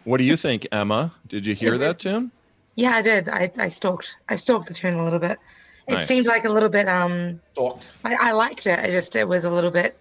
What 0.05 0.19
do 0.19 0.25
you 0.25 0.37
think, 0.37 0.67
Emma? 0.71 1.13
Did 1.27 1.47
you 1.47 1.55
hear 1.55 1.75
It 1.75 1.79
that 1.79 1.99
tune? 1.99 2.31
Yeah, 2.77 2.91
I 2.93 3.03
did. 3.03 3.29
I, 3.29 3.51
I 3.59 3.69
stalked. 3.69 4.17
I 4.29 4.37
stalked 4.37 4.69
the 4.69 4.75
tune 4.75 4.95
a 4.95 5.05
little 5.05 5.19
bit. 5.19 5.39
It 5.89 5.93
Nice. 5.95 6.07
seemed 6.07 6.27
like 6.27 6.45
a 6.45 6.49
little 6.49 6.69
bit. 6.69 6.89
Um, 6.89 7.41
Stalked. 7.53 7.87
I, 8.05 8.15
I 8.15 8.33
liked 8.33 8.67
it. 8.67 8.79
I 8.79 8.91
just 8.91 9.15
it 9.17 9.27
was 9.29 9.45
a 9.45 9.51
little 9.51 9.71
bit, 9.71 9.97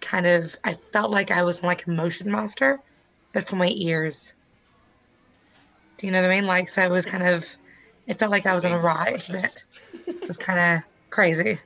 kind 0.00 0.26
of. 0.26 0.56
I 0.64 0.72
felt 0.74 1.10
like 1.10 1.30
I 1.30 1.42
was 1.42 1.62
like 1.62 1.86
a 1.86 1.90
motion 1.90 2.30
master, 2.30 2.80
but 3.32 3.46
for 3.46 3.56
my 3.56 3.68
ears. 3.68 4.32
Do 5.98 6.06
you 6.06 6.12
know 6.12 6.22
what 6.22 6.30
I 6.30 6.34
mean? 6.34 6.46
Like 6.46 6.68
so, 6.68 6.82
it 6.82 6.90
was 6.90 7.04
kind 7.04 7.22
of. 7.26 7.44
It 8.06 8.18
felt 8.18 8.30
like 8.30 8.46
I 8.46 8.54
was 8.54 8.64
on 8.64 8.72
a 8.72 8.78
ride 8.78 9.20
that 9.28 9.64
was 10.26 10.36
kind 10.38 10.58
of 10.78 10.84
crazy. 11.10 11.58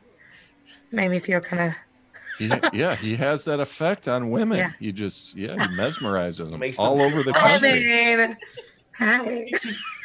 Made 0.90 1.09
me 1.11 1.20
feel 1.20 1.40
kind 1.40 1.70
of. 1.70 1.75
He, 2.38 2.51
yeah, 2.77 2.96
he 2.96 3.14
has 3.14 3.44
that 3.44 3.61
effect 3.61 4.09
on 4.09 4.31
women. 4.31 4.59
Yeah. 4.59 4.72
He 4.81 4.90
just 4.90 5.37
yeah, 5.37 5.53
he 5.53 5.77
mesmerizes 5.77 6.51
them 6.51 6.59
Makes 6.59 6.79
all 6.81 6.96
them- 6.96 7.07
over 7.07 7.22
the 7.22 7.37
I 7.37 7.59
country. 7.61 7.72
mean, 7.75 8.37
hi. 8.96 9.50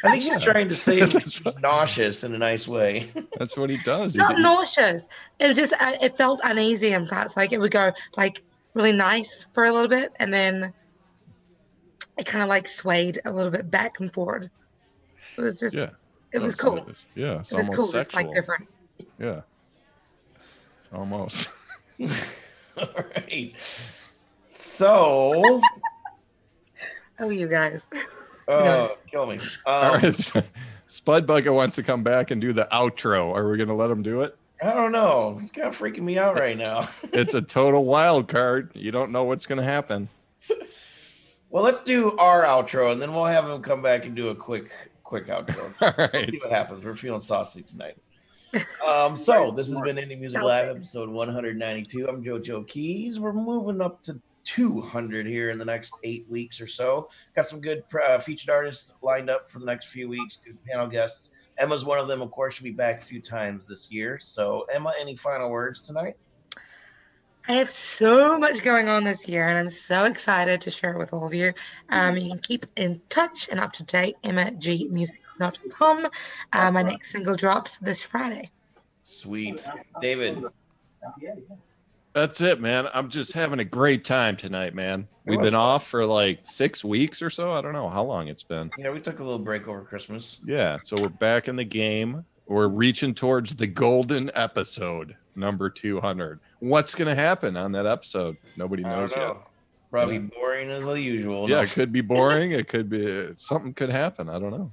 I 0.04 0.10
think 0.10 0.22
she's 0.22 0.42
trying 0.42 0.68
to 0.70 0.76
say 0.76 1.00
That's 1.06 1.44
what- 1.44 1.60
nauseous 1.60 2.24
in 2.24 2.34
a 2.34 2.38
nice 2.38 2.66
way. 2.68 3.08
That's 3.38 3.56
what 3.56 3.70
he 3.70 3.76
does. 3.78 4.12
He, 4.14 4.18
not 4.18 4.36
he- 4.36 4.42
nauseous. 4.42 5.08
It 5.38 5.48
was 5.48 5.56
just 5.56 5.72
uh, 5.72 5.96
it 6.00 6.16
felt 6.16 6.40
uneasy 6.42 6.92
in 6.92 7.06
parts. 7.06 7.36
Like 7.36 7.52
it 7.52 7.60
would 7.60 7.70
go 7.72 7.92
like 8.16 8.42
really 8.74 8.92
nice 8.92 9.46
for 9.52 9.64
a 9.64 9.72
little 9.72 9.88
bit, 9.88 10.12
and 10.18 10.32
then 10.32 10.72
it 12.16 12.26
kind 12.26 12.42
of 12.42 12.48
like 12.48 12.66
swayed 12.68 13.20
a 13.24 13.32
little 13.32 13.50
bit 13.50 13.70
back 13.70 14.00
and 14.00 14.12
forward. 14.12 14.50
It 15.36 15.40
was 15.40 15.60
just 15.60 15.74
Yeah. 15.74 15.90
It 16.32 16.40
was 16.40 16.54
cool. 16.54 16.76
it 16.78 16.88
is. 16.88 17.04
Yeah, 17.14 17.40
it's 17.40 17.52
It 17.52 17.56
was 17.56 17.68
almost 17.68 17.76
cool. 17.76 17.84
It's 18.00 18.12
sexual. 18.12 18.22
like 18.24 18.34
different. 18.34 18.68
Yeah. 19.18 19.40
Almost. 20.92 21.48
All 22.00 22.86
right. 23.16 23.54
So, 24.48 25.60
Oh, 27.20 27.30
you 27.30 27.48
guys. 27.48 27.82
Oh, 28.48 28.96
kill 29.10 29.26
me. 29.26 29.38
All 29.66 29.94
Um, 29.96 30.02
right. 30.02 30.32
Spud 30.86 31.26
Bucket 31.26 31.52
wants 31.52 31.76
to 31.76 31.82
come 31.82 32.02
back 32.02 32.30
and 32.30 32.40
do 32.40 32.52
the 32.52 32.66
outro. 32.72 33.34
Are 33.34 33.50
we 33.50 33.56
going 33.58 33.68
to 33.68 33.74
let 33.74 33.90
him 33.90 34.02
do 34.02 34.22
it? 34.22 34.36
I 34.62 34.74
don't 34.74 34.90
know. 34.90 35.38
It's 35.42 35.52
kind 35.52 35.68
of 35.68 35.78
freaking 35.78 36.00
me 36.00 36.18
out 36.18 36.34
right 36.34 36.56
now. 36.56 36.88
It's 37.12 37.34
a 37.34 37.42
total 37.42 37.84
wild 37.84 38.26
card. 38.28 38.70
You 38.74 38.90
don't 38.90 39.12
know 39.12 39.24
what's 39.24 39.46
going 39.46 39.58
to 39.58 39.64
happen. 39.64 40.08
Well, 41.50 41.64
let's 41.64 41.82
do 41.82 42.14
our 42.18 42.42
outro, 42.44 42.92
and 42.92 43.00
then 43.00 43.14
we'll 43.14 43.24
have 43.24 43.48
him 43.48 43.62
come 43.62 43.80
back 43.80 44.04
and 44.04 44.14
do 44.14 44.28
a 44.28 44.34
quick, 44.34 44.70
quick 45.02 45.28
outro. 45.28 45.72
All 45.80 46.08
We'll 46.12 46.26
see 46.26 46.38
what 46.42 46.50
happens. 46.50 46.84
We're 46.84 46.94
feeling 46.94 47.22
saucy 47.22 47.62
tonight. 47.62 47.96
Um, 48.86 49.16
so 49.16 49.50
this 49.50 49.66
has 49.70 49.80
been 49.80 49.96
Indie 49.96 50.18
Music 50.20 50.40
Saucy. 50.42 50.46
Live, 50.46 50.76
episode 50.76 51.08
192. 51.08 52.06
I'm 52.06 52.22
JoJo 52.22 52.68
Keys. 52.68 53.18
We're 53.18 53.32
moving 53.32 53.80
up 53.80 54.02
to 54.02 54.20
200 54.48 55.26
here 55.26 55.50
in 55.50 55.58
the 55.58 55.64
next 55.64 55.92
eight 56.04 56.26
weeks 56.28 56.58
or 56.58 56.66
so. 56.66 57.10
Got 57.36 57.46
some 57.46 57.60
good 57.60 57.84
uh, 58.02 58.18
featured 58.18 58.48
artists 58.48 58.90
lined 59.02 59.28
up 59.28 59.50
for 59.50 59.58
the 59.58 59.66
next 59.66 59.88
few 59.88 60.08
weeks. 60.08 60.38
Good 60.42 60.56
panel 60.64 60.86
guests. 60.86 61.30
Emma's 61.58 61.84
one 61.84 61.98
of 61.98 62.08
them. 62.08 62.22
Of 62.22 62.30
course, 62.30 62.54
she'll 62.54 62.64
be 62.64 62.70
back 62.70 63.02
a 63.02 63.04
few 63.04 63.20
times 63.20 63.66
this 63.66 63.90
year. 63.90 64.18
So, 64.18 64.64
Emma, 64.72 64.94
any 64.98 65.16
final 65.16 65.50
words 65.50 65.82
tonight? 65.82 66.16
I 67.46 67.56
have 67.56 67.68
so 67.68 68.38
much 68.38 68.62
going 68.62 68.88
on 68.88 69.04
this 69.04 69.28
year, 69.28 69.46
and 69.46 69.58
I'm 69.58 69.68
so 69.68 70.04
excited 70.04 70.62
to 70.62 70.70
share 70.70 70.94
it 70.94 70.98
with 70.98 71.12
all 71.12 71.26
of 71.26 71.34
you. 71.34 71.52
Um, 71.90 72.16
you 72.16 72.30
can 72.30 72.40
keep 72.40 72.64
in 72.74 73.02
touch 73.10 73.48
and 73.50 73.60
up 73.60 73.74
to 73.74 73.82
date, 73.82 74.16
emmagmusic.com. 74.24 76.06
Uh, 76.52 76.70
my 76.72 76.82
next 76.82 77.12
single 77.12 77.36
drops 77.36 77.76
this 77.78 78.02
Friday. 78.02 78.50
Sweet, 79.02 79.62
David. 80.00 80.42
That's 82.14 82.40
it, 82.40 82.60
man. 82.60 82.86
I'm 82.92 83.10
just 83.10 83.32
having 83.32 83.60
a 83.60 83.64
great 83.64 84.04
time 84.04 84.36
tonight, 84.36 84.74
man. 84.74 85.06
We've 85.26 85.40
been 85.40 85.54
off 85.54 85.86
for 85.86 86.06
like 86.06 86.40
six 86.44 86.82
weeks 86.82 87.20
or 87.20 87.30
so. 87.30 87.52
I 87.52 87.60
don't 87.60 87.74
know 87.74 87.88
how 87.88 88.02
long 88.02 88.28
it's 88.28 88.42
been. 88.42 88.70
Yeah, 88.78 88.90
we 88.90 89.00
took 89.00 89.18
a 89.18 89.22
little 89.22 89.38
break 89.38 89.68
over 89.68 89.82
Christmas. 89.82 90.40
Yeah, 90.44 90.78
so 90.82 90.96
we're 91.00 91.10
back 91.10 91.48
in 91.48 91.56
the 91.56 91.64
game. 91.64 92.24
We're 92.46 92.68
reaching 92.68 93.14
towards 93.14 93.54
the 93.54 93.66
golden 93.66 94.30
episode, 94.34 95.14
number 95.36 95.68
200. 95.68 96.40
What's 96.60 96.94
going 96.94 97.08
to 97.08 97.14
happen 97.14 97.58
on 97.58 97.72
that 97.72 97.86
episode? 97.86 98.38
Nobody 98.56 98.84
I 98.84 98.88
knows 98.88 99.12
don't 99.12 99.36
yet. 99.36 99.36
Probably 99.90 100.18
boring 100.18 100.70
as 100.70 100.84
usual. 100.98 101.48
Yeah, 101.48 101.62
it 101.62 101.70
could 101.70 101.92
be 101.92 102.00
boring. 102.00 102.52
It 102.52 102.68
could 102.68 102.88
be 102.88 103.32
something 103.36 103.74
could 103.74 103.90
happen. 103.90 104.28
I 104.28 104.38
don't 104.38 104.50
know. 104.50 104.72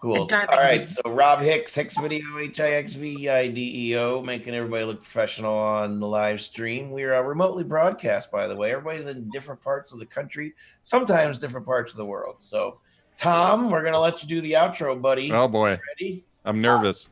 Cool. 0.00 0.14
And 0.14 0.32
All 0.32 0.46
don't 0.46 0.48
right. 0.50 0.86
think 0.86 1.00
So 1.04 1.10
Rob 1.10 1.40
Hicks, 1.40 1.74
Hix 1.74 1.98
Video, 1.98 2.38
H 2.38 2.60
I 2.60 2.70
X 2.70 2.92
V 2.92 3.28
I 3.28 3.48
D 3.48 3.90
E 3.90 3.96
O, 3.96 4.22
making 4.22 4.54
everybody 4.54 4.84
look 4.84 5.02
professional 5.02 5.54
on 5.54 5.98
the 5.98 6.06
live 6.06 6.40
stream. 6.40 6.92
We 6.92 7.02
are 7.02 7.16
uh, 7.16 7.22
remotely 7.22 7.64
broadcast, 7.64 8.30
by 8.30 8.46
the 8.46 8.54
way. 8.54 8.70
Everybody's 8.70 9.06
in 9.06 9.28
different 9.30 9.60
parts 9.60 9.90
of 9.90 9.98
the 9.98 10.06
country, 10.06 10.54
sometimes 10.84 11.40
different 11.40 11.66
parts 11.66 11.92
of 11.92 11.96
the 11.96 12.06
world. 12.06 12.36
So, 12.38 12.78
Tom, 13.16 13.70
we're 13.70 13.82
gonna 13.82 13.98
let 13.98 14.22
you 14.22 14.28
do 14.28 14.40
the 14.40 14.52
outro, 14.52 15.00
buddy. 15.00 15.32
Oh 15.32 15.48
boy, 15.48 15.80
Ready? 15.98 16.24
I'm 16.44 16.60
nervous. 16.60 17.08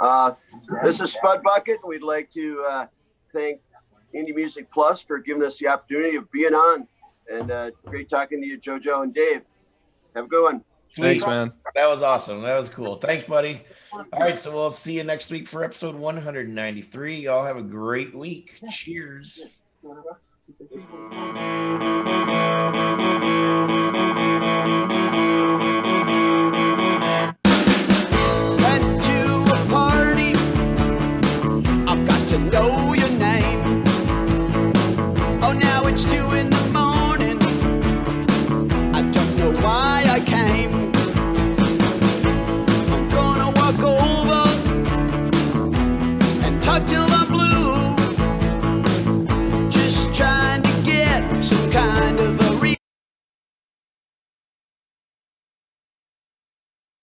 Uh, 0.00 0.32
this 0.82 1.00
is 1.00 1.12
Spud 1.12 1.40
Bucket. 1.44 1.86
We'd 1.86 2.02
like 2.02 2.30
to 2.30 2.64
uh, 2.68 2.86
thank 3.32 3.60
Indie 4.12 4.34
Music 4.34 4.68
Plus 4.72 5.04
for 5.04 5.18
giving 5.18 5.44
us 5.44 5.58
the 5.58 5.68
opportunity 5.68 6.16
of 6.16 6.30
being 6.32 6.52
on. 6.52 6.88
And 7.32 7.50
uh, 7.50 7.70
great 7.84 8.08
talking 8.08 8.42
to 8.42 8.46
you, 8.46 8.58
JoJo 8.58 9.04
and 9.04 9.14
Dave. 9.14 9.42
Have 10.16 10.24
a 10.24 10.28
good 10.28 10.42
one. 10.42 10.64
Thanks, 10.94 11.26
man. 11.26 11.52
That 11.74 11.88
was 11.88 12.02
awesome. 12.02 12.42
That 12.42 12.58
was 12.58 12.68
cool. 12.68 12.96
Thanks, 12.96 13.26
buddy. 13.26 13.62
All 13.92 14.04
right. 14.20 14.38
So 14.38 14.52
we'll 14.52 14.70
see 14.70 14.94
you 14.94 15.04
next 15.04 15.30
week 15.30 15.48
for 15.48 15.64
episode 15.64 15.94
193. 15.94 17.20
Y'all 17.20 17.44
have 17.44 17.56
a 17.56 17.62
great 17.62 18.14
week. 18.14 18.60
Cheers. 18.70 19.46